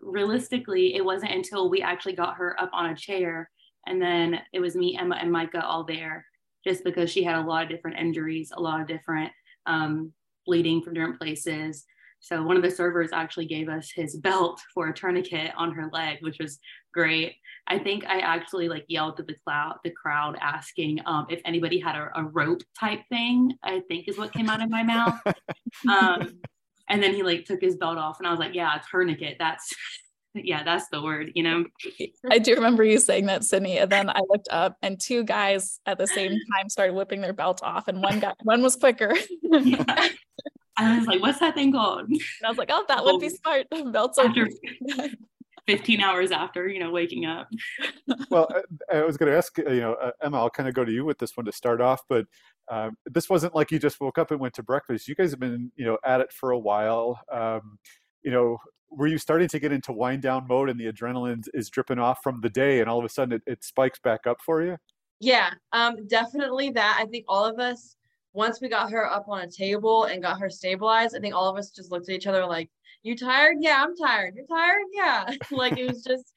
realistically 0.00 0.94
it 0.94 1.04
wasn't 1.04 1.32
until 1.32 1.70
we 1.70 1.80
actually 1.80 2.14
got 2.14 2.36
her 2.36 2.60
up 2.60 2.70
on 2.72 2.90
a 2.90 2.96
chair 2.96 3.48
and 3.86 4.02
then 4.02 4.40
it 4.52 4.60
was 4.60 4.74
me 4.74 4.98
ema 5.00 5.16
and 5.16 5.30
micah 5.30 5.64
all 5.64 5.84
there 5.84 6.26
just 6.64 6.82
because 6.82 7.10
she 7.10 7.22
had 7.22 7.36
a 7.36 7.46
lot 7.46 7.62
of 7.62 7.68
different 7.68 7.98
injuries 7.98 8.52
a 8.56 8.60
lot 8.60 8.80
of 8.80 8.88
different 8.88 9.30
um, 9.66 10.12
bleeding 10.46 10.82
from 10.82 10.94
different 10.94 11.20
places. 11.20 11.84
So 12.20 12.42
one 12.42 12.56
of 12.56 12.62
the 12.62 12.70
servers 12.70 13.10
actually 13.12 13.46
gave 13.46 13.68
us 13.68 13.90
his 13.92 14.16
belt 14.16 14.60
for 14.72 14.88
a 14.88 14.94
tourniquet 14.94 15.52
on 15.56 15.72
her 15.72 15.90
leg, 15.92 16.18
which 16.20 16.38
was 16.38 16.60
great. 16.94 17.34
I 17.66 17.78
think 17.78 18.04
I 18.06 18.20
actually 18.20 18.68
like 18.68 18.84
yelled 18.88 19.16
to 19.16 19.24
the 19.24 19.34
cloud, 19.44 19.78
the 19.82 19.90
crowd 19.90 20.36
asking 20.40 21.00
um, 21.06 21.26
if 21.30 21.40
anybody 21.44 21.80
had 21.80 21.96
a, 21.96 22.10
a, 22.14 22.24
rope 22.24 22.62
type 22.78 23.00
thing. 23.08 23.52
I 23.62 23.80
think 23.88 24.08
is 24.08 24.18
what 24.18 24.32
came 24.32 24.48
out 24.48 24.62
of 24.62 24.70
my 24.70 24.82
mouth. 24.82 25.20
Um, 25.88 26.38
and 26.90 27.02
then 27.02 27.14
he 27.14 27.22
like 27.22 27.46
took 27.46 27.62
his 27.62 27.76
belt 27.76 27.96
off, 27.96 28.18
and 28.18 28.26
I 28.26 28.30
was 28.30 28.38
like, 28.38 28.54
"Yeah, 28.54 28.78
tourniquet. 28.90 29.36
That's 29.38 29.74
yeah, 30.34 30.62
that's 30.64 30.88
the 30.88 31.02
word, 31.02 31.32
you 31.34 31.42
know. 31.42 31.64
I 32.30 32.38
do 32.38 32.54
remember 32.54 32.84
you 32.84 32.98
saying 32.98 33.26
that, 33.26 33.44
Sydney. 33.44 33.78
And 33.78 33.90
then 33.90 34.08
I 34.08 34.20
looked 34.28 34.48
up 34.50 34.76
and 34.82 34.98
two 34.98 35.24
guys 35.24 35.80
at 35.86 35.98
the 35.98 36.06
same 36.06 36.30
time 36.30 36.68
started 36.68 36.94
whipping 36.94 37.20
their 37.20 37.32
belt 37.32 37.60
off, 37.62 37.88
and 37.88 38.02
one 38.02 38.20
guy 38.20 38.32
one 38.42 38.62
was 38.62 38.76
quicker. 38.76 39.14
yeah. 39.42 40.08
I 40.76 40.98
was 40.98 41.06
like, 41.06 41.20
what's 41.20 41.38
that 41.40 41.54
thing 41.54 41.72
called? 41.72 42.08
And 42.08 42.20
I 42.44 42.48
was 42.48 42.56
like, 42.56 42.70
oh, 42.72 42.84
that 42.88 43.04
would 43.04 43.20
be 43.20 43.28
smart. 43.28 43.66
Belts 43.92 44.18
after 44.18 44.48
15 45.66 46.00
hours 46.00 46.30
after, 46.30 46.66
you 46.66 46.80
know, 46.80 46.90
waking 46.90 47.26
up. 47.26 47.48
well, 48.30 48.48
I, 48.90 48.98
I 48.98 49.04
was 49.04 49.18
going 49.18 49.30
to 49.30 49.36
ask, 49.36 49.56
you 49.58 49.80
know, 49.80 49.94
uh, 49.94 50.12
Ema, 50.24 50.38
I'll 50.38 50.50
kind 50.50 50.68
of 50.68 50.74
go 50.74 50.84
to 50.84 50.90
you 50.90 51.04
with 51.04 51.18
this 51.18 51.36
one 51.36 51.44
to 51.44 51.52
start 51.52 51.82
off, 51.82 52.00
but 52.08 52.26
um, 52.70 52.96
this 53.06 53.28
wasn't 53.28 53.54
like 53.54 53.70
you 53.70 53.78
just 53.78 54.00
woke 54.00 54.18
up 54.18 54.30
and 54.30 54.40
went 54.40 54.54
to 54.54 54.62
breakfast. 54.62 55.08
You 55.08 55.14
guys 55.14 55.30
have 55.30 55.40
been, 55.40 55.70
you 55.76 55.84
know, 55.84 55.98
at 56.04 56.20
it 56.20 56.32
for 56.32 56.52
a 56.52 56.58
while. 56.58 57.20
Um, 57.30 57.78
you 58.22 58.30
know, 58.30 58.56
were 58.96 59.06
you 59.06 59.18
starting 59.18 59.48
to 59.48 59.58
get 59.58 59.72
into 59.72 59.92
wind 59.92 60.22
down 60.22 60.46
mode 60.46 60.68
and 60.68 60.78
the 60.78 60.90
adrenaline 60.90 61.46
is 61.54 61.70
dripping 61.70 61.98
off 61.98 62.22
from 62.22 62.40
the 62.40 62.50
day 62.50 62.80
and 62.80 62.88
all 62.88 62.98
of 62.98 63.04
a 63.04 63.08
sudden 63.08 63.34
it, 63.34 63.42
it 63.46 63.64
spikes 63.64 63.98
back 63.98 64.26
up 64.26 64.38
for 64.44 64.62
you? 64.62 64.76
Yeah, 65.20 65.50
um, 65.72 66.06
definitely 66.08 66.70
that. 66.70 66.98
I 67.00 67.06
think 67.06 67.24
all 67.28 67.44
of 67.44 67.58
us, 67.58 67.96
once 68.32 68.60
we 68.60 68.68
got 68.68 68.90
her 68.90 69.10
up 69.10 69.26
on 69.28 69.42
a 69.42 69.50
table 69.50 70.04
and 70.04 70.22
got 70.22 70.40
her 70.40 70.50
stabilized, 70.50 71.16
I 71.16 71.20
think 71.20 71.34
all 71.34 71.48
of 71.48 71.56
us 71.56 71.70
just 71.70 71.90
looked 71.90 72.08
at 72.08 72.14
each 72.14 72.26
other 72.26 72.44
like, 72.44 72.70
You 73.02 73.16
tired? 73.16 73.58
Yeah, 73.60 73.82
I'm 73.82 73.96
tired. 73.96 74.34
You're 74.34 74.46
tired? 74.46 74.82
Yeah. 74.92 75.30
like 75.50 75.78
it 75.78 75.88
was 75.88 76.02
just, 76.02 76.32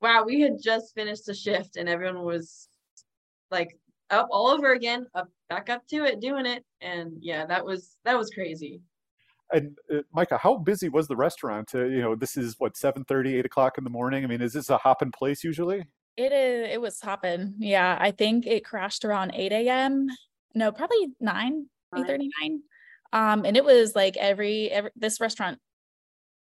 wow, 0.00 0.24
we 0.24 0.40
had 0.40 0.60
just 0.62 0.94
finished 0.94 1.26
the 1.26 1.34
shift 1.34 1.76
and 1.76 1.88
everyone 1.88 2.24
was 2.24 2.68
like 3.50 3.78
up 4.10 4.28
all 4.30 4.48
over 4.48 4.72
again, 4.72 5.06
up 5.14 5.28
back 5.48 5.70
up 5.70 5.86
to 5.88 6.04
it, 6.04 6.20
doing 6.20 6.46
it. 6.46 6.64
And 6.80 7.12
yeah, 7.20 7.46
that 7.46 7.64
was 7.64 7.96
that 8.04 8.16
was 8.16 8.30
crazy 8.30 8.80
and 9.52 9.76
uh, 9.92 9.98
Micah, 10.12 10.38
how 10.38 10.56
busy 10.56 10.88
was 10.88 11.08
the 11.08 11.16
restaurant? 11.16 11.74
Uh, 11.74 11.84
you 11.84 12.00
know, 12.00 12.14
this 12.14 12.36
is 12.36 12.56
what 12.58 12.76
7 12.76 13.04
30, 13.04 13.36
8 13.38 13.46
o'clock 13.46 13.78
in 13.78 13.84
the 13.84 13.90
morning. 13.90 14.24
I 14.24 14.26
mean, 14.26 14.40
is 14.40 14.52
this 14.52 14.70
a 14.70 14.78
hopping 14.78 15.12
place 15.12 15.44
usually? 15.44 15.84
It 16.16 16.32
is. 16.32 16.70
It 16.72 16.80
was 16.80 17.00
hopping. 17.00 17.54
Yeah, 17.58 17.96
I 18.00 18.10
think 18.10 18.46
it 18.46 18.64
crashed 18.64 19.04
around 19.04 19.32
8 19.34 19.52
a.m. 19.52 20.06
No, 20.54 20.70
probably 20.70 21.12
9, 21.20 21.66
8:39. 21.94 22.58
Um, 23.12 23.44
and 23.44 23.56
it 23.56 23.64
was 23.64 23.94
like 23.94 24.16
every 24.16 24.70
every 24.70 24.90
this 24.96 25.20
restaurant, 25.20 25.58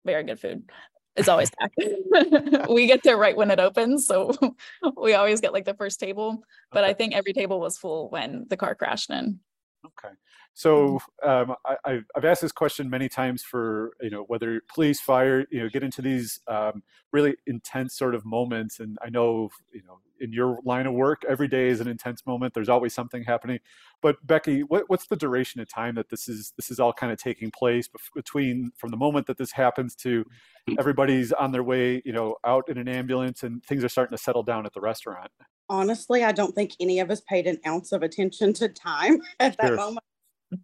very 0.04 0.25
good 0.25 0.40
food. 0.40 0.70
It's 1.16 1.28
always 1.28 1.50
packed. 1.61 1.75
we 2.70 2.87
get 2.87 3.02
there 3.02 3.16
right 3.16 3.37
when 3.37 3.50
it 3.50 3.61
opens, 3.61 4.06
so 4.06 4.32
we 4.97 5.14
always 5.14 5.40
get 5.40 5.52
like 5.52 5.64
the 5.64 5.75
first 5.75 6.00
table. 6.00 6.42
But 6.70 6.85
okay. 6.85 6.90
I 6.90 6.94
think 6.94 7.14
every 7.14 7.32
table 7.32 7.61
was 7.61 7.78
full 7.78 8.09
when 8.11 8.47
the 8.49 8.56
car 8.56 8.75
crashed 8.75 9.11
in. 9.11 9.40
Okay. 9.84 10.14
So 10.52 11.00
mm-hmm. 11.22 11.50
um, 11.50 11.56
I, 11.84 12.00
have 12.14 12.25
asked 12.25 12.42
this 12.42 12.52
question 12.52 12.90
many 12.90 13.08
times 13.08 13.42
for 13.42 13.92
you 14.00 14.10
know 14.10 14.25
whether 14.25 14.60
police, 14.72 15.00
fire, 15.00 15.46
you 15.50 15.62
know, 15.62 15.68
get 15.68 15.82
into 15.82 16.02
these 16.02 16.40
um, 16.49 16.82
really 17.12 17.37
intense 17.46 17.96
sort 17.96 18.14
of 18.14 18.25
moments. 18.26 18.78
And 18.80 18.99
I 19.02 19.08
know 19.08 19.50
you 19.72 19.82
know 19.87 20.00
in 20.20 20.32
your 20.32 20.58
line 20.64 20.87
of 20.87 20.92
work, 20.92 21.22
every 21.26 21.49
day 21.49 21.68
is 21.68 21.80
an 21.80 21.88
intense 21.88 22.26
moment. 22.26 22.52
There's 22.52 22.68
always 22.68 22.92
something 22.92 23.25
happening. 23.25 23.60
But 24.02 24.25
Becky, 24.26 24.62
what, 24.62 24.84
what's 24.88 25.06
the 25.06 25.16
duration 25.16 25.60
of 25.62 25.68
time 25.68 25.94
that 25.94 26.10
this 26.10 26.28
is 26.28 26.52
this 26.56 26.70
is 26.70 26.78
all 26.78 26.92
kind 26.92 27.10
of 27.10 27.18
taking 27.18 27.50
place 27.50 27.88
between 28.14 28.72
from 28.76 28.90
the 28.90 28.99
moment 28.99 29.26
that 29.28 29.38
this 29.38 29.52
happens 29.52 29.94
to 29.96 30.25
mm-hmm. 30.25 30.75
everybody's 30.78 31.32
on 31.32 31.52
their 31.52 31.62
way, 31.62 32.02
you 32.04 32.12
know, 32.12 32.37
out 32.44 32.68
in 32.68 32.76
an 32.76 32.88
ambulance 32.88 33.42
and 33.42 33.64
things 33.64 33.82
are 33.82 33.88
starting 33.88 34.16
to 34.16 34.22
settle 34.22 34.42
down 34.42 34.66
at 34.66 34.75
the 34.75 34.80
restaurant? 34.80 35.30
Honestly, 35.70 36.24
I 36.24 36.32
don't 36.32 36.52
think 36.52 36.72
any 36.80 36.98
of 36.98 37.12
us 37.12 37.22
paid 37.22 37.46
an 37.46 37.60
ounce 37.64 37.92
of 37.92 38.02
attention 38.02 38.52
to 38.54 38.68
time 38.68 39.22
at 39.40 39.56
that 39.58 39.68
sure. 39.68 39.76
moment. 39.76 40.04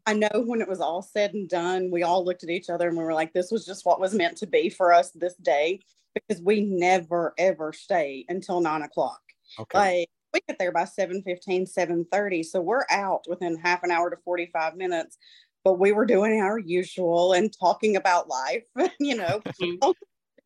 I 0.04 0.14
know 0.14 0.28
when 0.44 0.60
it 0.60 0.68
was 0.68 0.80
all 0.80 1.00
said 1.00 1.32
and 1.32 1.48
done, 1.48 1.92
we 1.92 2.02
all 2.02 2.24
looked 2.24 2.42
at 2.42 2.50
each 2.50 2.68
other 2.68 2.88
and 2.88 2.98
we 2.98 3.04
were 3.04 3.14
like, 3.14 3.32
this 3.32 3.52
was 3.52 3.64
just 3.64 3.86
what 3.86 4.00
was 4.00 4.14
meant 4.14 4.36
to 4.38 4.46
be 4.46 4.68
for 4.68 4.92
us 4.92 5.12
this 5.12 5.36
day 5.36 5.80
because 6.12 6.42
we 6.42 6.60
never 6.62 7.34
ever 7.38 7.72
stay 7.72 8.24
until 8.28 8.60
nine 8.60 8.82
o'clock. 8.82 9.20
Okay. 9.60 9.78
Like 10.00 10.10
we 10.34 10.40
get 10.48 10.58
there 10.58 10.72
by 10.72 10.86
7 10.86 11.22
15, 11.22 11.66
7 11.66 12.06
30. 12.10 12.42
So 12.42 12.60
we're 12.60 12.84
out 12.90 13.24
within 13.28 13.56
half 13.56 13.84
an 13.84 13.92
hour 13.92 14.10
to 14.10 14.16
45 14.24 14.76
minutes. 14.76 15.18
But 15.62 15.78
we 15.78 15.92
were 15.92 16.06
doing 16.06 16.40
our 16.40 16.58
usual 16.58 17.32
and 17.32 17.52
talking 17.56 17.94
about 17.94 18.28
life. 18.28 18.64
you 18.98 19.16
know, 19.16 19.40
mm-hmm. 19.62 19.90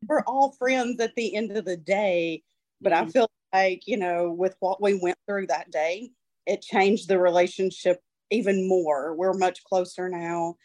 we're 0.07 0.23
all 0.27 0.51
friends 0.59 0.99
at 0.99 1.15
the 1.15 1.35
end 1.35 1.57
of 1.57 1.65
the 1.65 1.77
day. 1.77 2.43
But 2.79 2.93
I 2.93 3.01
mm-hmm. 3.01 3.09
feel 3.09 3.31
like, 3.53 3.83
you 3.87 3.97
know, 3.97 4.31
with 4.31 4.55
what 4.59 4.81
we 4.81 4.99
went 5.01 5.17
through 5.27 5.47
that 5.47 5.71
day, 5.71 6.11
it 6.45 6.61
changed 6.61 7.07
the 7.07 7.19
relationship 7.19 7.99
even 8.29 8.67
more. 8.67 9.15
We're 9.15 9.33
much 9.33 9.63
closer 9.63 10.09
now. 10.09 10.55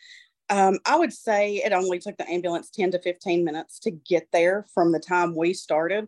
Um, 0.48 0.78
I 0.86 0.96
would 0.96 1.12
say 1.12 1.56
it 1.56 1.72
only 1.72 1.98
took 1.98 2.16
the 2.16 2.30
ambulance 2.30 2.70
10 2.70 2.92
to 2.92 3.00
15 3.00 3.44
minutes 3.44 3.80
to 3.80 3.90
get 3.90 4.28
there 4.32 4.66
from 4.72 4.92
the 4.92 5.00
time 5.00 5.34
we 5.34 5.52
started. 5.52 6.06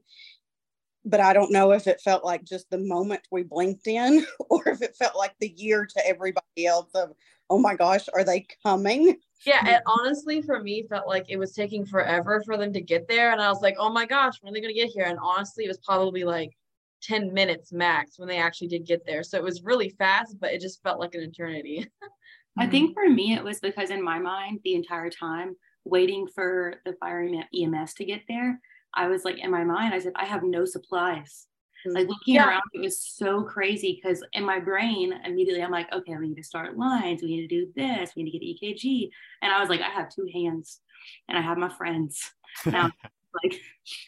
But 1.04 1.20
I 1.20 1.32
don't 1.32 1.52
know 1.52 1.72
if 1.72 1.86
it 1.86 2.00
felt 2.00 2.24
like 2.24 2.44
just 2.44 2.70
the 2.70 2.78
moment 2.78 3.22
we 3.32 3.42
blinked 3.42 3.86
in 3.86 4.24
or 4.50 4.68
if 4.68 4.82
it 4.82 4.96
felt 4.96 5.16
like 5.16 5.34
the 5.40 5.52
year 5.56 5.86
to 5.86 6.06
everybody 6.06 6.66
else 6.66 6.90
of, 6.94 7.12
oh 7.50 7.58
my 7.58 7.74
gosh, 7.74 8.08
are 8.14 8.24
they 8.24 8.46
coming? 8.62 9.16
Yeah, 9.44 9.76
it 9.76 9.82
honestly 9.86 10.42
for 10.42 10.62
me 10.62 10.84
felt 10.88 11.08
like 11.08 11.26
it 11.28 11.38
was 11.38 11.52
taking 11.52 11.86
forever 11.86 12.42
for 12.44 12.56
them 12.56 12.72
to 12.72 12.80
get 12.80 13.08
there. 13.08 13.32
And 13.32 13.40
I 13.40 13.48
was 13.48 13.62
like, 13.62 13.76
oh 13.78 13.90
my 13.90 14.04
gosh, 14.04 14.34
when 14.40 14.52
are 14.52 14.54
they 14.54 14.60
gonna 14.60 14.74
get 14.74 14.90
here? 14.90 15.04
And 15.04 15.18
honestly, 15.20 15.64
it 15.64 15.68
was 15.68 15.78
probably 15.78 16.24
like 16.24 16.56
10 17.02 17.32
minutes 17.32 17.72
max 17.72 18.18
when 18.18 18.28
they 18.28 18.38
actually 18.38 18.68
did 18.68 18.86
get 18.86 19.04
there. 19.06 19.22
So 19.22 19.36
it 19.36 19.44
was 19.44 19.62
really 19.62 19.90
fast, 19.90 20.36
but 20.40 20.52
it 20.52 20.60
just 20.60 20.82
felt 20.82 21.00
like 21.00 21.14
an 21.14 21.22
eternity. 21.22 21.86
I 22.58 22.66
think 22.66 22.92
for 22.92 23.08
me, 23.08 23.34
it 23.34 23.44
was 23.44 23.60
because 23.60 23.90
in 23.90 24.02
my 24.02 24.18
mind, 24.18 24.60
the 24.64 24.74
entire 24.74 25.10
time 25.10 25.54
waiting 25.84 26.26
for 26.26 26.74
the 26.84 26.94
fire 26.94 27.28
EMS 27.54 27.94
to 27.94 28.04
get 28.04 28.22
there, 28.28 28.60
I 28.94 29.06
was 29.06 29.24
like, 29.24 29.38
in 29.38 29.50
my 29.50 29.64
mind, 29.64 29.94
I 29.94 30.00
said, 30.00 30.12
I 30.16 30.24
have 30.24 30.42
no 30.42 30.64
supplies. 30.64 31.46
Mm. 31.86 31.94
Like 31.94 32.08
looking 32.08 32.34
yeah. 32.34 32.48
around, 32.48 32.62
it 32.74 32.80
was 32.80 33.00
so 33.00 33.42
crazy 33.42 34.00
because 34.00 34.24
in 34.32 34.44
my 34.44 34.58
brain, 34.58 35.14
immediately 35.24 35.62
I'm 35.62 35.70
like, 35.70 35.92
okay, 35.92 36.16
we 36.16 36.28
need 36.28 36.36
to 36.36 36.42
start 36.42 36.76
lines. 36.76 37.22
We 37.22 37.28
need 37.28 37.48
to 37.48 37.64
do 37.64 37.72
this. 37.76 38.12
We 38.16 38.24
need 38.24 38.32
to 38.32 38.38
get 38.38 38.76
EKG. 38.76 39.08
And 39.42 39.52
I 39.52 39.60
was 39.60 39.68
like, 39.68 39.80
I 39.80 39.90
have 39.90 40.08
two 40.08 40.26
hands 40.32 40.80
and 41.28 41.38
I 41.38 41.40
have 41.40 41.58
my 41.58 41.68
friends. 41.68 42.32
Now, 42.66 42.90
like, 43.42 43.60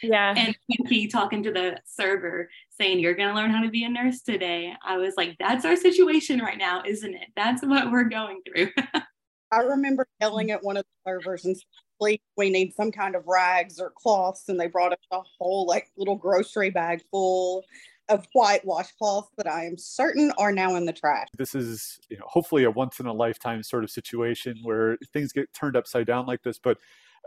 yeah. 0.03 0.35
And 0.37 0.57
he 0.89 1.07
talking 1.07 1.43
to 1.43 1.53
the 1.53 1.79
server 1.85 2.49
saying, 2.71 3.01
You're 3.01 3.15
going 3.15 3.29
to 3.29 3.35
learn 3.35 3.51
how 3.51 3.63
to 3.63 3.71
be 3.71 3.85
a 3.85 3.89
nurse 3.89 4.21
today. 4.23 4.75
I 4.85 4.97
was 4.97 5.15
like, 5.17 5.37
That's 5.39 5.65
our 5.65 5.77
situation 5.77 6.41
right 6.41 6.59
now, 6.59 6.83
isn't 6.87 7.15
it? 7.15 7.29
That's 7.37 7.63
what 7.63 7.91
we're 7.91 8.05
going 8.05 8.41
through. 8.47 8.71
I 9.53 9.59
remember 9.59 10.07
yelling 10.21 10.51
at 10.53 10.63
one 10.63 10.77
of 10.77 10.85
the 10.85 11.11
servers 11.11 11.45
and 11.45 11.57
we 12.01 12.51
need 12.51 12.73
some 12.75 12.91
kind 12.91 13.15
of 13.15 13.27
rags 13.27 13.79
or 13.79 13.93
cloths 13.97 14.49
and 14.49 14.59
they 14.59 14.69
brought 14.69 14.93
us 14.93 14.99
a 15.13 15.21
whole 15.39 15.67
like 15.67 15.91
little 15.97 16.17
grocery 16.17 16.71
bag 16.71 17.03
full 17.11 17.65
of 18.09 18.27
white 18.33 18.65
washcloths 18.67 19.29
that 19.37 19.47
I 19.47 19.65
am 19.65 19.79
certain 19.79 20.33
are 20.37 20.53
now 20.53 20.75
in 20.75 20.85
the 20.85 20.93
trash. 20.93 21.29
This 21.39 21.55
is, 21.55 21.99
you 22.09 22.19
know, 22.19 22.27
hopefully 22.27 22.65
a 22.65 22.71
once 22.71 23.01
in 23.01 23.07
a 23.07 23.13
lifetime 23.13 23.63
sort 23.63 23.85
of 23.85 23.91
situation 23.91 24.59
where 24.63 24.99
things 25.13 25.33
get 25.33 25.53
turned 25.55 25.77
upside 25.77 26.07
down 26.07 26.27
like 26.27 26.43
this. 26.43 26.59
But 26.59 26.79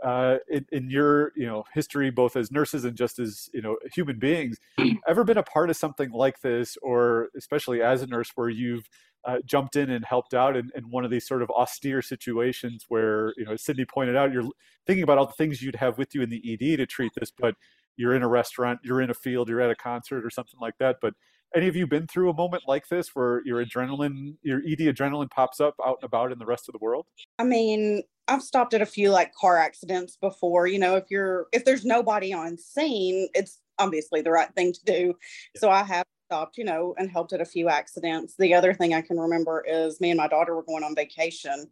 uh, 0.02 0.36
in, 0.50 0.66
in, 0.72 0.90
your, 0.90 1.32
you 1.36 1.46
know, 1.46 1.64
history, 1.72 2.10
both 2.10 2.36
as 2.36 2.50
nurses 2.50 2.84
and 2.84 2.96
just 2.96 3.18
as, 3.18 3.48
you 3.54 3.62
know, 3.62 3.76
human 3.92 4.18
beings, 4.18 4.58
ever 5.08 5.24
been 5.24 5.38
a 5.38 5.42
part 5.42 5.70
of 5.70 5.76
something 5.76 6.10
like 6.10 6.40
this, 6.40 6.76
or 6.82 7.28
especially 7.36 7.80
as 7.82 8.02
a 8.02 8.06
nurse, 8.06 8.30
where 8.34 8.48
you've 8.48 8.88
uh, 9.24 9.38
jumped 9.46 9.76
in 9.76 9.90
and 9.90 10.04
helped 10.04 10.34
out 10.34 10.56
in, 10.56 10.70
in, 10.74 10.84
one 10.90 11.04
of 11.04 11.10
these 11.10 11.26
sort 11.26 11.42
of 11.42 11.50
austere 11.50 12.02
situations 12.02 12.84
where, 12.88 13.32
you 13.36 13.44
know, 13.44 13.52
as 13.52 13.64
Sydney 13.64 13.84
pointed 13.86 14.16
out, 14.16 14.32
you're 14.32 14.48
thinking 14.86 15.02
about 15.02 15.18
all 15.18 15.26
the 15.26 15.32
things 15.32 15.62
you'd 15.62 15.76
have 15.76 15.96
with 15.96 16.14
you 16.14 16.22
in 16.22 16.30
the 16.30 16.42
ED 16.52 16.76
to 16.78 16.86
treat 16.86 17.12
this, 17.18 17.32
but 17.36 17.54
you're 17.96 18.14
in 18.14 18.22
a 18.22 18.28
restaurant, 18.28 18.80
you're 18.82 19.00
in 19.00 19.10
a 19.10 19.14
field, 19.14 19.48
you're 19.48 19.60
at 19.60 19.70
a 19.70 19.76
concert 19.76 20.24
or 20.24 20.30
something 20.30 20.58
like 20.60 20.74
that. 20.78 20.96
But 21.00 21.14
any 21.54 21.68
of 21.68 21.76
you 21.76 21.86
been 21.86 22.06
through 22.06 22.30
a 22.30 22.34
moment 22.34 22.64
like 22.66 22.88
this 22.88 23.10
where 23.14 23.40
your 23.44 23.64
adrenaline, 23.64 24.36
your 24.42 24.58
ED 24.58 24.80
adrenaline 24.80 25.30
pops 25.30 25.60
up 25.60 25.74
out 25.84 25.98
and 26.02 26.06
about 26.06 26.32
in 26.32 26.38
the 26.38 26.46
rest 26.46 26.68
of 26.68 26.72
the 26.72 26.78
world? 26.80 27.06
I 27.38 27.44
mean, 27.44 28.02
I've 28.28 28.42
stopped 28.42 28.74
at 28.74 28.82
a 28.82 28.86
few 28.86 29.10
like 29.10 29.34
car 29.34 29.58
accidents 29.58 30.16
before. 30.16 30.66
You 30.66 30.78
know, 30.78 30.96
if 30.96 31.04
you're 31.10 31.46
if 31.52 31.64
there's 31.64 31.84
nobody 31.84 32.32
on 32.32 32.56
scene, 32.56 33.28
it's 33.34 33.60
obviously 33.78 34.22
the 34.22 34.30
right 34.30 34.52
thing 34.54 34.72
to 34.72 34.84
do. 34.84 35.14
Yeah. 35.54 35.60
So 35.60 35.70
I 35.70 35.82
have 35.84 36.04
stopped, 36.26 36.56
you 36.56 36.64
know, 36.64 36.94
and 36.98 37.10
helped 37.10 37.32
at 37.32 37.40
a 37.40 37.46
few 37.46 37.68
accidents. 37.68 38.34
The 38.38 38.54
other 38.54 38.72
thing 38.72 38.94
I 38.94 39.02
can 39.02 39.18
remember 39.18 39.64
is 39.66 40.00
me 40.00 40.10
and 40.10 40.18
my 40.18 40.28
daughter 40.28 40.54
were 40.54 40.62
going 40.62 40.84
on 40.84 40.94
vacation 40.94 41.66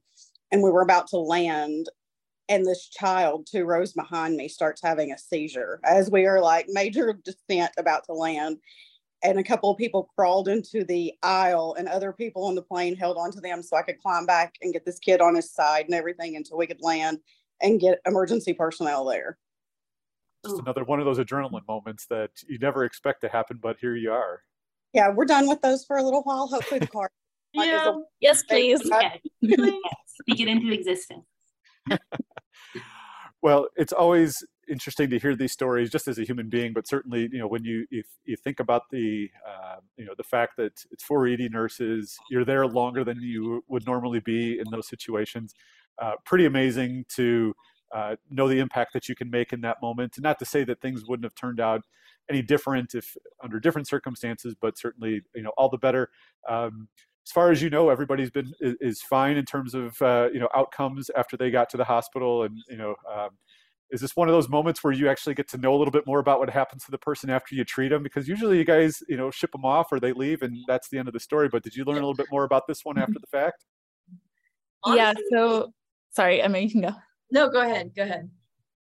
and 0.50 0.62
we 0.62 0.70
were 0.70 0.82
about 0.82 1.08
to 1.08 1.18
land 1.18 1.88
and 2.48 2.66
this 2.66 2.88
child 2.88 3.46
two 3.50 3.64
rows 3.64 3.92
behind 3.92 4.36
me 4.36 4.48
starts 4.48 4.82
having 4.82 5.12
a 5.12 5.18
seizure 5.18 5.80
as 5.84 6.10
we 6.10 6.26
are 6.26 6.40
like 6.40 6.66
major 6.68 7.12
descent 7.24 7.72
about 7.78 8.04
to 8.04 8.12
land 8.12 8.58
and 9.22 9.38
a 9.38 9.44
couple 9.44 9.70
of 9.70 9.78
people 9.78 10.10
crawled 10.16 10.48
into 10.48 10.84
the 10.84 11.12
aisle 11.22 11.74
and 11.78 11.88
other 11.88 12.12
people 12.12 12.44
on 12.44 12.54
the 12.54 12.62
plane 12.62 12.96
held 12.96 13.16
onto 13.16 13.40
them 13.40 13.62
so 13.62 13.76
i 13.76 13.82
could 13.82 14.00
climb 14.00 14.26
back 14.26 14.54
and 14.62 14.72
get 14.72 14.84
this 14.84 14.98
kid 14.98 15.20
on 15.20 15.34
his 15.34 15.52
side 15.52 15.84
and 15.86 15.94
everything 15.94 16.36
until 16.36 16.56
we 16.56 16.66
could 16.66 16.80
land 16.82 17.18
and 17.60 17.80
get 17.80 18.00
emergency 18.06 18.52
personnel 18.52 19.04
there. 19.04 19.38
Just 20.44 20.58
another 20.58 20.82
one 20.82 20.98
of 20.98 21.04
those 21.04 21.20
adrenaline 21.20 21.66
moments 21.68 22.06
that 22.06 22.30
you 22.48 22.58
never 22.58 22.84
expect 22.84 23.20
to 23.20 23.28
happen 23.28 23.58
but 23.62 23.76
here 23.80 23.94
you 23.94 24.12
are. 24.12 24.42
Yeah 24.92 25.10
we're 25.10 25.24
done 25.24 25.48
with 25.48 25.62
those 25.62 25.84
for 25.84 25.96
a 25.96 26.02
little 26.02 26.22
while. 26.22 26.48
Hopefully 26.48 26.80
the 26.80 26.86
car 26.88 27.10
yeah. 27.54 27.92
yes 28.20 28.42
please. 28.42 28.80
Speak 28.80 29.10
it 30.40 30.48
into 30.48 30.72
existence. 30.72 31.26
Well, 33.42 33.66
it's 33.74 33.92
always 33.92 34.42
interesting 34.68 35.10
to 35.10 35.18
hear 35.18 35.34
these 35.34 35.52
stories 35.52 35.90
just 35.90 36.08
as 36.08 36.18
a 36.18 36.24
human 36.24 36.48
being, 36.48 36.72
but 36.72 36.86
certainly, 36.86 37.28
you 37.32 37.38
know, 37.38 37.46
when 37.46 37.64
you 37.64 37.86
if 37.90 38.06
you 38.24 38.36
think 38.36 38.60
about 38.60 38.90
the 38.90 39.30
uh, 39.46 39.76
you 39.96 40.04
know 40.04 40.14
the 40.16 40.24
fact 40.24 40.56
that 40.56 40.84
it's 40.90 41.02
four 41.04 41.26
ED 41.26 41.50
nurses, 41.50 42.16
you're 42.30 42.44
there 42.44 42.66
longer 42.66 43.04
than 43.04 43.20
you 43.20 43.64
would 43.68 43.86
normally 43.86 44.20
be 44.20 44.58
in 44.58 44.64
those 44.70 44.88
situations. 44.88 45.54
Uh, 46.00 46.12
pretty 46.24 46.46
amazing 46.46 47.04
to 47.08 47.54
uh, 47.94 48.16
know 48.30 48.48
the 48.48 48.58
impact 48.58 48.92
that 48.94 49.08
you 49.08 49.14
can 49.14 49.30
make 49.30 49.52
in 49.52 49.60
that 49.60 49.76
moment. 49.82 50.16
Not 50.18 50.38
to 50.38 50.44
say 50.44 50.64
that 50.64 50.80
things 50.80 51.04
wouldn't 51.06 51.24
have 51.24 51.34
turned 51.34 51.60
out 51.60 51.82
any 52.30 52.42
different 52.42 52.94
if 52.94 53.16
under 53.42 53.60
different 53.60 53.88
circumstances, 53.88 54.54
but 54.60 54.78
certainly, 54.78 55.22
you 55.34 55.42
know, 55.42 55.52
all 55.56 55.68
the 55.68 55.78
better. 55.78 56.10
Um, 56.48 56.88
as 57.26 57.30
far 57.30 57.50
as 57.50 57.62
you 57.62 57.70
know, 57.70 57.88
everybody's 57.88 58.30
been 58.30 58.52
is, 58.60 58.76
is 58.80 59.02
fine 59.02 59.36
in 59.36 59.44
terms 59.44 59.74
of 59.74 60.00
uh, 60.02 60.28
you 60.32 60.40
know 60.40 60.48
outcomes 60.54 61.10
after 61.16 61.36
they 61.36 61.50
got 61.50 61.68
to 61.70 61.76
the 61.76 61.84
hospital, 61.84 62.42
and 62.44 62.58
you 62.68 62.76
know. 62.76 62.94
Um, 63.12 63.30
is 63.92 64.00
this 64.00 64.16
one 64.16 64.26
of 64.26 64.32
those 64.32 64.48
moments 64.48 64.82
where 64.82 64.92
you 64.92 65.08
actually 65.08 65.34
get 65.34 65.46
to 65.48 65.58
know 65.58 65.74
a 65.74 65.78
little 65.78 65.92
bit 65.92 66.06
more 66.06 66.18
about 66.18 66.40
what 66.40 66.50
happens 66.50 66.84
to 66.84 66.90
the 66.90 66.98
person 66.98 67.30
after 67.30 67.54
you 67.54 67.64
treat 67.64 67.88
them 67.88 68.02
because 68.02 68.26
usually 68.26 68.58
you 68.58 68.64
guys 68.64 69.02
you 69.08 69.16
know 69.16 69.30
ship 69.30 69.52
them 69.52 69.64
off 69.64 69.92
or 69.92 70.00
they 70.00 70.12
leave 70.12 70.42
and 70.42 70.56
that's 70.66 70.88
the 70.88 70.98
end 70.98 71.06
of 71.06 71.14
the 71.14 71.20
story 71.20 71.48
but 71.48 71.62
did 71.62 71.76
you 71.76 71.84
learn 71.84 71.96
a 71.96 72.00
little 72.00 72.14
bit 72.14 72.26
more 72.32 72.44
about 72.44 72.66
this 72.66 72.84
one 72.84 72.98
after 72.98 73.18
the 73.20 73.26
fact 73.26 73.64
yeah 74.86 75.12
so 75.30 75.72
sorry 76.10 76.42
i 76.42 76.48
mean 76.48 76.64
you 76.64 76.70
can 76.70 76.80
go 76.80 76.94
no 77.30 77.48
go 77.48 77.60
ahead 77.60 77.92
go 77.94 78.02
ahead 78.02 78.28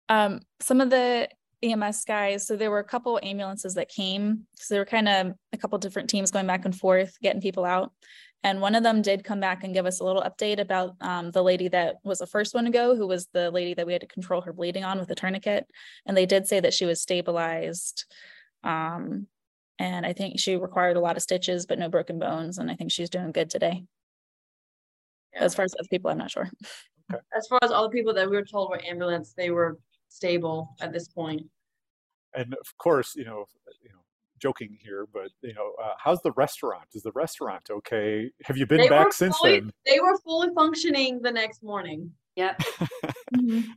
um, 0.10 0.42
some 0.60 0.82
of 0.82 0.90
the 0.90 1.30
EMS 1.64 2.04
guys. 2.06 2.46
So 2.46 2.56
there 2.56 2.70
were 2.70 2.80
a 2.80 2.84
couple 2.84 3.20
ambulances 3.24 3.74
that 3.76 3.90
came. 3.90 4.46
So 4.56 4.74
there 4.74 4.82
were 4.82 4.86
kind 4.86 5.08
of 5.08 5.34
a 5.54 5.58
couple 5.58 5.78
different 5.80 6.10
teams 6.10 6.30
going 6.30 6.46
back 6.46 6.66
and 6.66 6.76
forth, 6.76 7.18
getting 7.22 7.42
people 7.42 7.66
out. 7.66 7.92
And 8.44 8.60
one 8.60 8.76
of 8.76 8.84
them 8.84 9.02
did 9.02 9.24
come 9.24 9.40
back 9.40 9.64
and 9.64 9.74
give 9.74 9.86
us 9.86 10.02
a 10.02 10.04
little 10.04 10.22
update 10.22 10.60
about 10.60 10.96
um, 11.00 11.32
the 11.32 11.42
lady 11.42 11.70
that 11.70 11.96
was 12.04 12.20
the 12.20 12.28
first 12.28 12.54
one 12.54 12.66
to 12.66 12.72
go, 12.72 12.96
who 12.96 13.08
was 13.08 13.28
the 13.34 13.50
lady 13.52 13.74
that 13.74 13.88
we 13.88 13.94
had 13.94 14.02
to 14.02 14.08
control 14.08 14.42
her 14.42 14.52
bleeding 14.52 14.84
on 14.84 15.00
with 15.00 15.10
a 15.12 15.16
tourniquet. 15.16 15.66
And 16.06 16.18
they 16.18 16.26
did 16.26 16.46
say 16.46 16.60
that 16.60 16.74
she 16.74 16.86
was 16.86 17.02
stabilized. 17.02 18.06
Um, 18.64 19.28
and 19.80 20.06
I 20.06 20.12
think 20.12 20.40
she 20.40 20.58
required 20.58 20.98
a 20.98 21.00
lot 21.00 21.16
of 21.16 21.24
stitches, 21.24 21.66
but 21.66 21.80
no 21.80 21.88
broken 21.88 22.20
bones. 22.20 22.58
And 22.58 22.70
I 22.70 22.76
think 22.76 22.92
she's 22.92 23.10
doing 23.10 23.32
good 23.32 23.50
today. 23.50 23.86
Yeah. 25.34 25.44
As 25.44 25.56
far 25.56 25.64
as 25.66 25.74
other 25.80 25.88
people, 25.90 26.12
I'm 26.12 26.18
not 26.18 26.32
sure. 26.32 26.50
Okay. 27.12 27.22
As 27.36 27.48
far 27.48 27.60
as 27.62 27.72
all 27.72 27.84
the 27.84 27.90
people 27.90 28.14
that 28.14 28.30
we 28.30 28.36
were 28.36 28.46
told 28.46 28.70
were 28.70 28.82
ambulance, 28.86 29.34
they 29.36 29.52
were 29.52 29.80
stable 30.10 30.76
at 30.82 30.92
this 30.92 31.08
point. 31.08 31.44
And 32.36 32.54
of 32.54 32.78
course, 32.78 33.16
you 33.16 33.26
know, 33.26 33.46
you 33.82 33.90
know, 33.90 34.00
joking 34.44 34.78
here, 34.84 35.08
but 35.14 35.30
you 35.42 35.54
know, 35.54 35.72
uh, 35.82 35.94
how's 35.98 36.22
the 36.22 36.34
restaurant? 36.34 36.84
Is 36.94 37.04
the 37.04 37.14
restaurant 37.14 37.70
okay? 37.72 38.30
Have 38.44 38.58
you 38.58 38.66
been 38.66 38.82
they 38.82 38.90
back 38.90 39.14
since 39.14 39.38
fully, 39.38 39.62
then? 39.62 39.72
They 39.86 40.02
were 40.02 40.18
fully 40.18 40.50
functioning 40.54 41.22
the 41.22 41.32
next 41.32 41.64
morning. 41.64 42.12
Yep. 42.36 42.60
mm-hmm. 43.36 43.72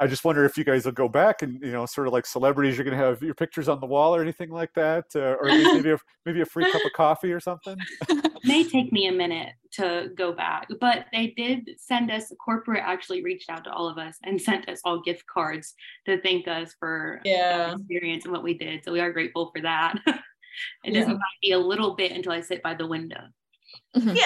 I 0.00 0.06
just 0.06 0.24
wonder 0.24 0.46
if 0.46 0.56
you 0.56 0.64
guys 0.64 0.86
will 0.86 0.92
go 0.92 1.08
back 1.08 1.42
and 1.42 1.60
you 1.60 1.72
know, 1.72 1.84
sort 1.84 2.06
of 2.06 2.14
like 2.14 2.24
celebrities, 2.24 2.78
you're 2.78 2.84
going 2.84 2.96
to 2.96 3.04
have 3.04 3.22
your 3.22 3.34
pictures 3.34 3.68
on 3.68 3.80
the 3.80 3.86
wall 3.86 4.16
or 4.16 4.22
anything 4.22 4.50
like 4.50 4.72
that, 4.72 5.04
uh, 5.14 5.36
or 5.38 5.44
maybe 5.44 5.90
a, 5.90 5.98
maybe 6.24 6.40
a 6.40 6.46
free 6.46 6.70
cup 6.72 6.82
of 6.82 6.92
coffee 6.94 7.30
or 7.30 7.38
something. 7.38 7.76
may 8.44 8.64
take 8.64 8.90
me 8.92 9.08
a 9.08 9.12
minute 9.12 9.52
to 9.72 10.10
go 10.16 10.32
back, 10.32 10.68
but 10.80 11.04
they 11.12 11.34
did 11.36 11.68
send 11.76 12.10
us. 12.10 12.32
Corporate 12.42 12.82
actually 12.82 13.22
reached 13.22 13.50
out 13.50 13.62
to 13.64 13.70
all 13.70 13.86
of 13.88 13.98
us 13.98 14.16
and 14.24 14.40
sent 14.40 14.68
us 14.70 14.80
all 14.84 15.02
gift 15.02 15.26
cards 15.26 15.74
to 16.06 16.20
thank 16.22 16.48
us 16.48 16.74
for 16.80 17.20
yeah 17.24 17.74
experience 17.74 18.24
and 18.24 18.32
what 18.32 18.42
we 18.42 18.56
did. 18.56 18.82
So 18.82 18.92
we 18.92 19.00
are 19.00 19.12
grateful 19.12 19.50
for 19.54 19.60
that. 19.60 19.98
it 20.06 20.14
yeah. 20.84 21.00
doesn't 21.00 21.20
be 21.42 21.52
a 21.52 21.58
little 21.58 21.94
bit 21.94 22.12
until 22.12 22.32
I 22.32 22.40
sit 22.40 22.62
by 22.62 22.74
the 22.74 22.86
window. 22.86 23.20
Mm-hmm. 23.96 24.16
Yeah. 24.16 24.24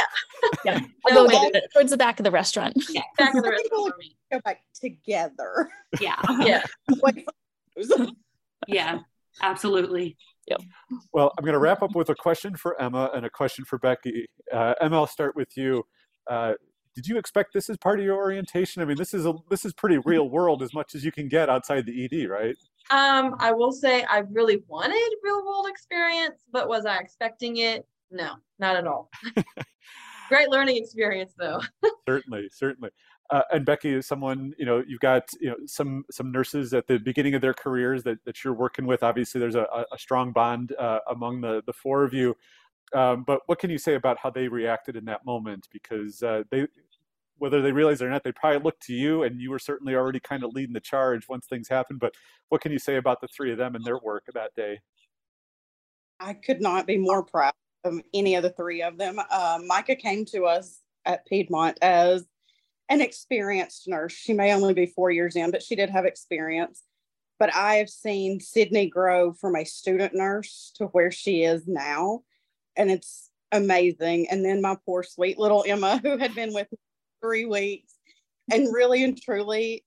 yeah. 0.65 0.81
I'll 1.07 1.29
go 1.29 1.51
towards 1.73 1.91
the 1.91 1.97
back 1.97 2.21
of 2.21 2.25
the 2.25 2.31
restaurant. 2.31 2.77
Yeah. 2.91 3.03
Back 3.19 3.35
of 3.35 3.43
the 3.43 3.51
restaurant. 3.51 3.95
Go 4.33 4.41
back 4.45 4.61
together. 4.81 5.71
Yeah. 6.01 6.21
Yeah. 7.77 8.07
yeah. 8.69 8.99
Absolutely. 9.43 10.17
Yep. 10.47 10.61
Well, 11.13 11.33
I'm 11.37 11.45
going 11.45 11.55
to 11.55 11.59
wrap 11.59 11.83
up 11.83 11.97
with 11.97 12.09
a 12.11 12.15
question 12.15 12.55
for 12.55 12.77
Ema 12.81 13.11
and 13.15 13.27
a 13.27 13.31
question 13.31 13.65
for 13.65 13.79
Becky. 13.79 14.29
Uh, 14.53 14.75
Ema, 14.81 14.97
I'll 14.97 15.07
start 15.09 15.35
with 15.35 15.57
you. 15.57 15.83
Uh, 16.31 16.53
did 16.95 17.07
you 17.09 17.19
expect 17.19 17.53
this 17.53 17.69
as 17.69 17.77
part 17.79 17.99
of 17.99 18.05
your 18.05 18.17
orientation? 18.17 18.81
I 18.81 18.85
mean, 18.85 18.97
this 18.97 19.13
is 19.13 19.27
a 19.27 19.35
this 19.51 19.65
is 19.65 19.73
pretty 19.73 19.99
real 20.05 20.29
world 20.31 20.63
as 20.63 20.73
much 20.73 20.95
as 20.95 21.05
you 21.05 21.11
can 21.11 21.29
get 21.29 21.51
outside 21.51 21.87
the 21.87 22.05
ED, 22.05 22.29
right? 22.29 22.55
Um, 22.91 23.35
I 23.41 23.53
will 23.53 23.73
say 23.73 24.05
I 24.05 24.19
really 24.31 24.63
wanted 24.69 25.17
real 25.23 25.45
world 25.45 25.67
experience, 25.69 26.43
but 26.53 26.69
was 26.69 26.87
I 26.87 26.99
expecting 26.99 27.57
it? 27.57 27.87
No, 28.15 28.37
not 28.61 28.77
at 28.77 28.87
all. 28.87 29.11
Great 30.29 30.49
learning 30.49 30.77
experience, 30.77 31.33
though. 31.37 31.61
certainly, 32.09 32.49
certainly. 32.51 32.91
uh, 33.31 33.43
and 33.53 33.67
Becky 33.67 33.93
is 33.93 34.07
someone 34.07 34.55
you 34.57 34.65
know 34.65 34.83
you've 34.87 35.01
got 35.01 35.29
you 35.41 35.51
know 35.51 35.57
some 35.67 36.05
some 36.11 36.31
nurses 36.31 36.73
at 36.73 36.87
the 36.87 36.99
beginning 36.99 37.35
of 37.35 37.43
their 37.43 37.53
careers 37.53 38.05
that, 38.05 38.25
that 38.25 38.45
you're 38.45 38.55
working 38.55 38.87
with. 38.87 39.03
Obviously, 39.03 39.41
there's 39.41 39.57
a, 39.57 39.67
a 39.93 39.99
strong 39.99 40.33
bond 40.33 40.73
uh, 40.79 41.01
among 41.11 41.41
the 41.41 41.63
the 41.67 41.73
four 41.73 42.05
of 42.05 42.15
you. 42.15 42.37
Um, 42.95 43.25
but 43.27 43.41
what 43.47 43.59
can 43.59 43.71
you 43.71 43.79
say 43.79 43.95
about 43.97 44.19
how 44.19 44.31
they 44.31 44.47
reacted 44.47 44.95
in 44.95 45.05
that 45.07 45.27
moment? 45.27 45.67
Because 45.73 46.23
uh, 46.23 46.45
they, 46.51 46.69
whether 47.39 47.61
they 47.61 47.73
realize 47.73 48.01
it 48.01 48.05
or 48.05 48.11
not, 48.11 48.23
they 48.23 48.31
probably 48.31 48.61
looked 48.61 48.83
to 48.87 48.93
you, 48.95 49.25
and 49.25 49.41
you 49.41 49.51
were 49.51 49.59
certainly 49.59 49.97
already 49.97 50.21
kind 50.21 50.45
of 50.45 50.53
leading 50.53 50.75
the 50.75 50.81
charge 50.81 51.29
once 51.29 51.47
things 51.47 51.69
happened. 51.69 51.99
But 51.99 52.15
what 52.51 52.61
can 52.61 52.71
you 52.71 52.79
say 52.79 52.97
about 52.97 53.21
the 53.21 53.27
three 53.27 53.51
of 53.51 53.59
them 53.59 53.75
and 53.75 53.85
their 53.85 53.99
work 53.99 54.27
that 54.33 54.55
day? 54.55 54.81
I 56.21 56.35
could 56.35 56.61
not 56.61 56.87
be 56.87 56.97
more 56.97 57.25
proud 57.25 57.55
of 57.85 58.01
any 58.13 58.35
of 58.35 58.43
the 58.43 58.51
three 58.51 58.83
of 58.83 58.99
them. 58.99 59.21
Uh, 59.31 59.59
Micah 59.67 59.97
came 59.97 60.25
to 60.27 60.45
us 60.45 60.81
at 61.05 61.27
Piedmont 61.27 61.79
as 61.83 62.25
an 62.89 63.01
experienced 63.01 63.87
nurse. 63.87 64.13
She 64.13 64.33
may 64.33 64.53
only 64.53 64.75
be 64.75 64.87
four 64.87 65.11
years 65.11 65.37
in, 65.37 65.51
but 65.51 65.63
she 65.63 65.77
did 65.77 65.91
have 65.91 66.05
experience. 66.05 66.83
But 67.39 67.55
I 67.55 67.77
have 67.77 67.91
seen 67.91 68.41
Sydney 68.41 68.89
grow 68.89 69.33
from 69.33 69.57
a 69.57 69.65
student 69.65 70.15
nurse 70.15 70.73
to 70.77 70.87
where 70.87 71.11
she 71.11 71.43
is 71.43 71.67
now. 71.67 72.23
And 72.77 72.91
it's 72.91 73.31
amazing. 73.53 74.29
And 74.31 74.45
then 74.45 74.63
my 74.63 74.77
poor 74.85 75.03
sweet 75.03 75.39
little 75.39 75.65
Ema, 75.67 75.99
who 76.03 76.17
had 76.17 76.35
been 76.35 76.55
with 76.55 76.71
me 76.73 76.79
three 77.23 77.45
weeks. 77.45 77.95
And 78.53 78.73
really 78.73 79.03
and 79.03 79.21
truly, 79.21 79.85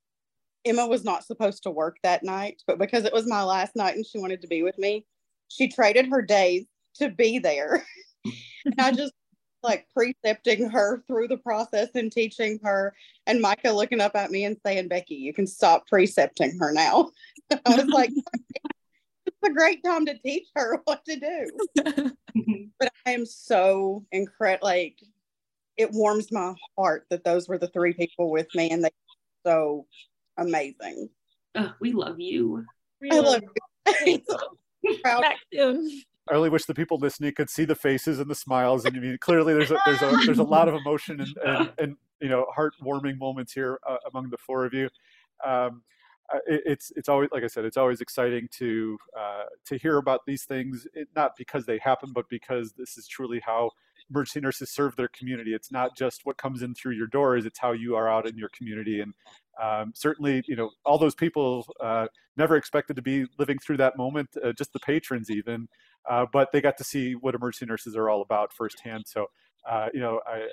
Ema 0.65 0.87
was 0.87 1.05
not 1.05 1.23
supposed 1.23 1.63
to 1.63 1.71
work 1.71 1.97
that 2.03 2.23
night, 2.23 2.61
but 2.67 2.79
because 2.79 3.05
it 3.05 3.13
was 3.13 3.27
my 3.27 3.43
last 3.43 3.75
night 3.75 3.95
and 3.95 4.05
she 4.05 4.17
wanted 4.17 4.41
to 4.41 4.47
be 4.47 4.63
with 4.63 4.77
me, 4.77 5.05
she 5.47 5.67
traded 5.67 6.07
her 6.07 6.21
days 6.21 6.65
to 6.97 7.09
be 7.09 7.39
there. 7.39 7.85
and 8.65 8.75
I 8.79 8.91
just 8.91 9.13
like 9.63 9.87
precepting 9.93 10.69
her 10.69 11.03
through 11.07 11.27
the 11.27 11.37
process 11.37 11.89
and 11.95 12.11
teaching 12.11 12.59
her. 12.63 12.93
And 13.25 13.41
Micah 13.41 13.71
looking 13.71 14.01
up 14.01 14.15
at 14.15 14.31
me 14.31 14.45
and 14.45 14.57
saying, 14.65 14.87
Becky, 14.87 15.15
you 15.15 15.33
can 15.33 15.47
stop 15.47 15.87
precepting 15.87 16.57
her 16.59 16.71
now. 16.71 17.11
I 17.65 17.75
was 17.75 17.87
like, 17.87 18.11
it's 19.25 19.37
a 19.45 19.51
great 19.51 19.83
time 19.83 20.05
to 20.05 20.17
teach 20.19 20.47
her 20.55 20.81
what 20.85 21.03
to 21.05 21.19
do. 21.19 22.11
but 22.79 22.93
I 23.05 23.11
am 23.11 23.25
so 23.25 24.05
incredible. 24.11 24.67
Like, 24.67 24.99
it 25.75 25.91
warms 25.91 26.31
my 26.31 26.55
heart 26.77 27.05
that 27.09 27.23
those 27.23 27.47
were 27.47 27.57
the 27.57 27.67
three 27.67 27.93
people 27.93 28.31
with 28.31 28.47
me 28.55 28.71
and 28.71 28.83
they 28.83 28.89
so 29.45 29.85
amazing. 30.37 31.09
Oh, 31.55 31.73
we 31.79 31.93
love 31.93 32.19
you. 32.19 32.65
I 33.09 33.19
love 33.19 33.43
you. 34.05 34.19
Proud. 35.01 35.21
Back 35.21 35.37
soon. 35.53 36.01
I 36.29 36.34
really 36.34 36.50
wish 36.50 36.65
the 36.65 36.74
people 36.74 36.98
listening 36.98 37.34
could 37.34 37.50
see 37.50 37.65
the 37.65 37.75
faces 37.75 38.19
and 38.19 38.29
the 38.29 38.36
smiles. 38.36 38.86
And 38.86 38.96
I 38.96 39.00
mean, 39.00 39.17
clearly 39.19 39.53
there's 39.53 39.72
a, 39.72 39.77
there's 39.86 40.01
a 40.01 40.17
there's 40.25 40.39
a 40.39 40.43
lot 40.43 40.67
of 40.67 40.75
emotion 40.75 41.22
and 41.22 41.38
and, 41.46 41.74
and 41.77 41.96
you 42.22 42.29
know 42.29 42.46
heartwarming 42.55 43.17
moments 43.17 43.53
here 43.53 43.79
uh, 43.88 43.98
among 44.12 44.29
the 44.29 44.38
four 44.38 44.65
of 44.65 44.74
you. 44.74 44.89
Um, 45.46 45.84
it, 46.46 46.62
it's 46.65 46.91
it's 46.96 47.10
always 47.10 47.29
like 47.31 47.43
I 47.43 47.48
said, 47.48 47.65
it's 47.65 47.77
always 47.77 48.01
exciting 48.01 48.48
to 48.57 48.98
uh, 49.17 49.43
to 49.65 49.77
hear 49.77 49.98
about 49.98 50.22
these 50.25 50.43
things, 50.43 50.88
it, 50.93 51.07
not 51.15 51.31
because 51.38 51.65
they 51.65 51.79
happen, 51.79 52.12
but 52.13 52.25
because 52.29 52.74
this 52.74 52.98
is 52.98 53.07
truly 53.07 53.41
how 53.46 53.72
emergency 54.10 54.39
nurses 54.39 54.72
serve 54.72 54.96
their 54.96 55.10
community. 55.10 55.53
It's 55.53 55.72
not 55.72 55.96
just 55.98 56.25
what 56.25 56.38
comes 56.38 56.62
in 56.62 56.74
through 56.74 56.93
your 56.93 57.07
doors; 57.07 57.46
it's 57.46 57.60
how 57.60 57.72
you 57.72 57.96
are 57.96 58.10
out 58.10 58.27
in 58.27 58.38
your 58.38 58.50
community. 58.50 59.01
And 59.01 59.13
um, 59.62 59.93
certainly, 59.96 60.43
you 60.48 60.55
know, 60.55 60.72
all 60.86 60.98
those 60.98 61.15
people 61.15 61.65
uh, 61.81 62.07
never 62.36 62.55
expected 62.55 62.96
to 62.96 63.01
be 63.01 63.25
living 63.39 63.57
through 63.60 63.77
that 63.77 63.98
moment. 63.98 64.29
Uh, 64.43 64.51
just 64.51 64.74
the 64.74 64.79
patrons, 64.79 65.29
even 65.29 65.67
uh, 66.09 66.25
but 66.31 66.51
they 66.51 66.61
got 66.61 66.77
to 66.77 66.83
see 66.83 67.13
what 67.15 67.35
emergency 67.35 67.65
nurses 67.65 67.95
are 67.95 68.09
all 68.09 68.21
about 68.21 68.53
firsthand. 68.53 69.05
So, 69.07 69.27
uh, 69.69 69.88
you 69.93 69.99
know, 69.99 70.21
I, 70.25 70.47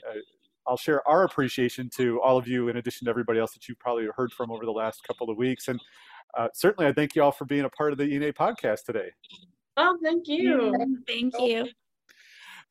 I, 0.66 0.70
will 0.70 0.76
share 0.76 1.06
our 1.06 1.24
appreciation 1.24 1.90
to 1.96 2.20
all 2.22 2.36
of 2.36 2.48
you, 2.48 2.68
in 2.68 2.76
addition 2.76 3.04
to 3.04 3.10
everybody 3.10 3.38
else 3.38 3.52
that 3.52 3.68
you've 3.68 3.78
probably 3.78 4.08
heard 4.16 4.32
from 4.32 4.50
over 4.50 4.64
the 4.64 4.72
last 4.72 5.04
couple 5.06 5.30
of 5.30 5.36
weeks. 5.36 5.68
And 5.68 5.80
uh, 6.36 6.48
certainly, 6.54 6.88
I 6.88 6.92
thank 6.92 7.14
you 7.14 7.22
all 7.22 7.32
for 7.32 7.44
being 7.44 7.64
a 7.64 7.70
part 7.70 7.92
of 7.92 7.98
the 7.98 8.04
ENA 8.04 8.32
podcast 8.32 8.84
today. 8.84 9.10
Oh, 9.76 9.98
thank 10.02 10.26
you. 10.26 10.74
Thank 11.06 11.34
you. 11.38 11.68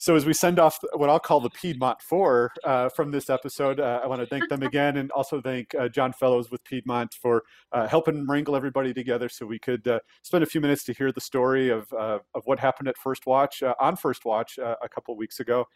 So 0.03 0.17
as 0.17 0.25
we 0.25 0.33
send 0.33 0.59
off 0.59 0.79
what 0.97 1.09
I'll 1.09 1.17
call 1.17 1.39
the 1.39 1.49
Piedmont 1.49 2.01
Four 2.01 2.51
uh, 2.65 2.89
from 2.89 3.09
this 3.09 3.29
episode, 3.29 3.79
uh, 3.79 4.01
I 4.03 4.07
want 4.07 4.19
to 4.19 4.27
thank 4.27 4.49
them 4.49 4.61
again, 4.69 4.97
and 4.97 5.09
also 5.11 5.39
thank 5.39 5.73
uh, 5.75 5.87
John 5.87 6.11
Fellows 6.11 6.51
with 6.51 6.61
Piedmont 6.65 7.13
for 7.13 7.43
uh, 7.71 7.87
helping 7.87 8.27
wrangle 8.27 8.57
everybody 8.57 8.93
together 8.93 9.29
so 9.29 9.45
we 9.45 9.59
could 9.59 9.87
uh, 9.87 9.99
spend 10.21 10.43
a 10.43 10.45
few 10.45 10.59
minutes 10.59 10.83
to 10.83 10.93
hear 10.93 11.13
the 11.13 11.21
story 11.21 11.69
of 11.69 11.87
uh, 11.93 12.19
of 12.35 12.41
what 12.43 12.59
happened 12.59 12.89
at 12.89 12.97
First 12.97 13.25
Watch 13.25 13.63
on 13.79 13.95
First 13.95 14.25
Watch 14.25 14.57
a 14.57 14.89
couple 14.93 15.15
weeks 15.15 15.39
ago. 15.39 15.67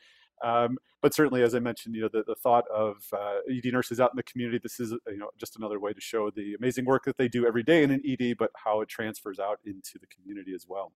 Um, 0.43 0.77
but 1.01 1.13
certainly, 1.13 1.41
as 1.41 1.55
I 1.55 1.59
mentioned, 1.59 1.95
you 1.95 2.01
know, 2.01 2.09
the, 2.11 2.25
the 2.27 2.35
thought 2.35 2.65
of 2.67 2.97
ED 3.49 3.71
nurses 3.71 4.01
out 4.01 4.11
in 4.11 4.17
the 4.17 4.23
community, 4.23 4.59
this 4.61 4.81
is 4.81 4.91
you 5.07 5.19
know 5.19 5.29
just 5.39 5.55
another 5.55 5.79
way 5.79 5.93
to 5.93 6.01
show 6.01 6.31
the 6.31 6.53
amazing 6.55 6.83
work 6.83 7.05
that 7.05 7.17
they 7.17 7.29
do 7.29 7.47
every 7.47 7.63
day 7.63 7.81
in 7.81 7.91
an 7.91 8.01
ED, 8.05 8.35
but 8.37 8.51
how 8.57 8.81
it 8.81 8.89
transfers 8.89 9.39
out 9.39 9.59
into 9.65 9.97
the 10.01 10.07
community 10.07 10.53
as 10.53 10.65
well. 10.67 10.91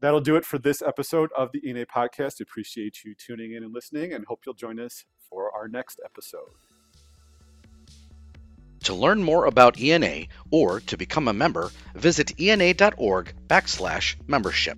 That'll 0.00 0.20
do 0.20 0.36
it 0.36 0.44
for 0.44 0.58
this 0.58 0.82
episode 0.82 1.30
of 1.36 1.50
the 1.52 1.66
ENA 1.68 1.86
podcast. 1.86 2.40
Appreciate 2.40 3.04
you 3.04 3.14
tuning 3.14 3.52
in 3.52 3.64
and 3.64 3.72
listening, 3.72 4.12
and 4.12 4.24
hope 4.26 4.40
you'll 4.44 4.54
join 4.54 4.78
us 4.78 5.04
for 5.30 5.50
our 5.54 5.68
next 5.68 6.00
episode. 6.04 6.50
To 8.84 8.94
learn 8.94 9.22
more 9.22 9.46
about 9.46 9.80
ENA 9.80 10.26
or 10.50 10.80
to 10.80 10.98
become 10.98 11.28
a 11.28 11.32
member, 11.32 11.70
visit 11.94 12.38
ena.org 12.38 13.32
backslash 13.48 14.16
membership. 14.28 14.76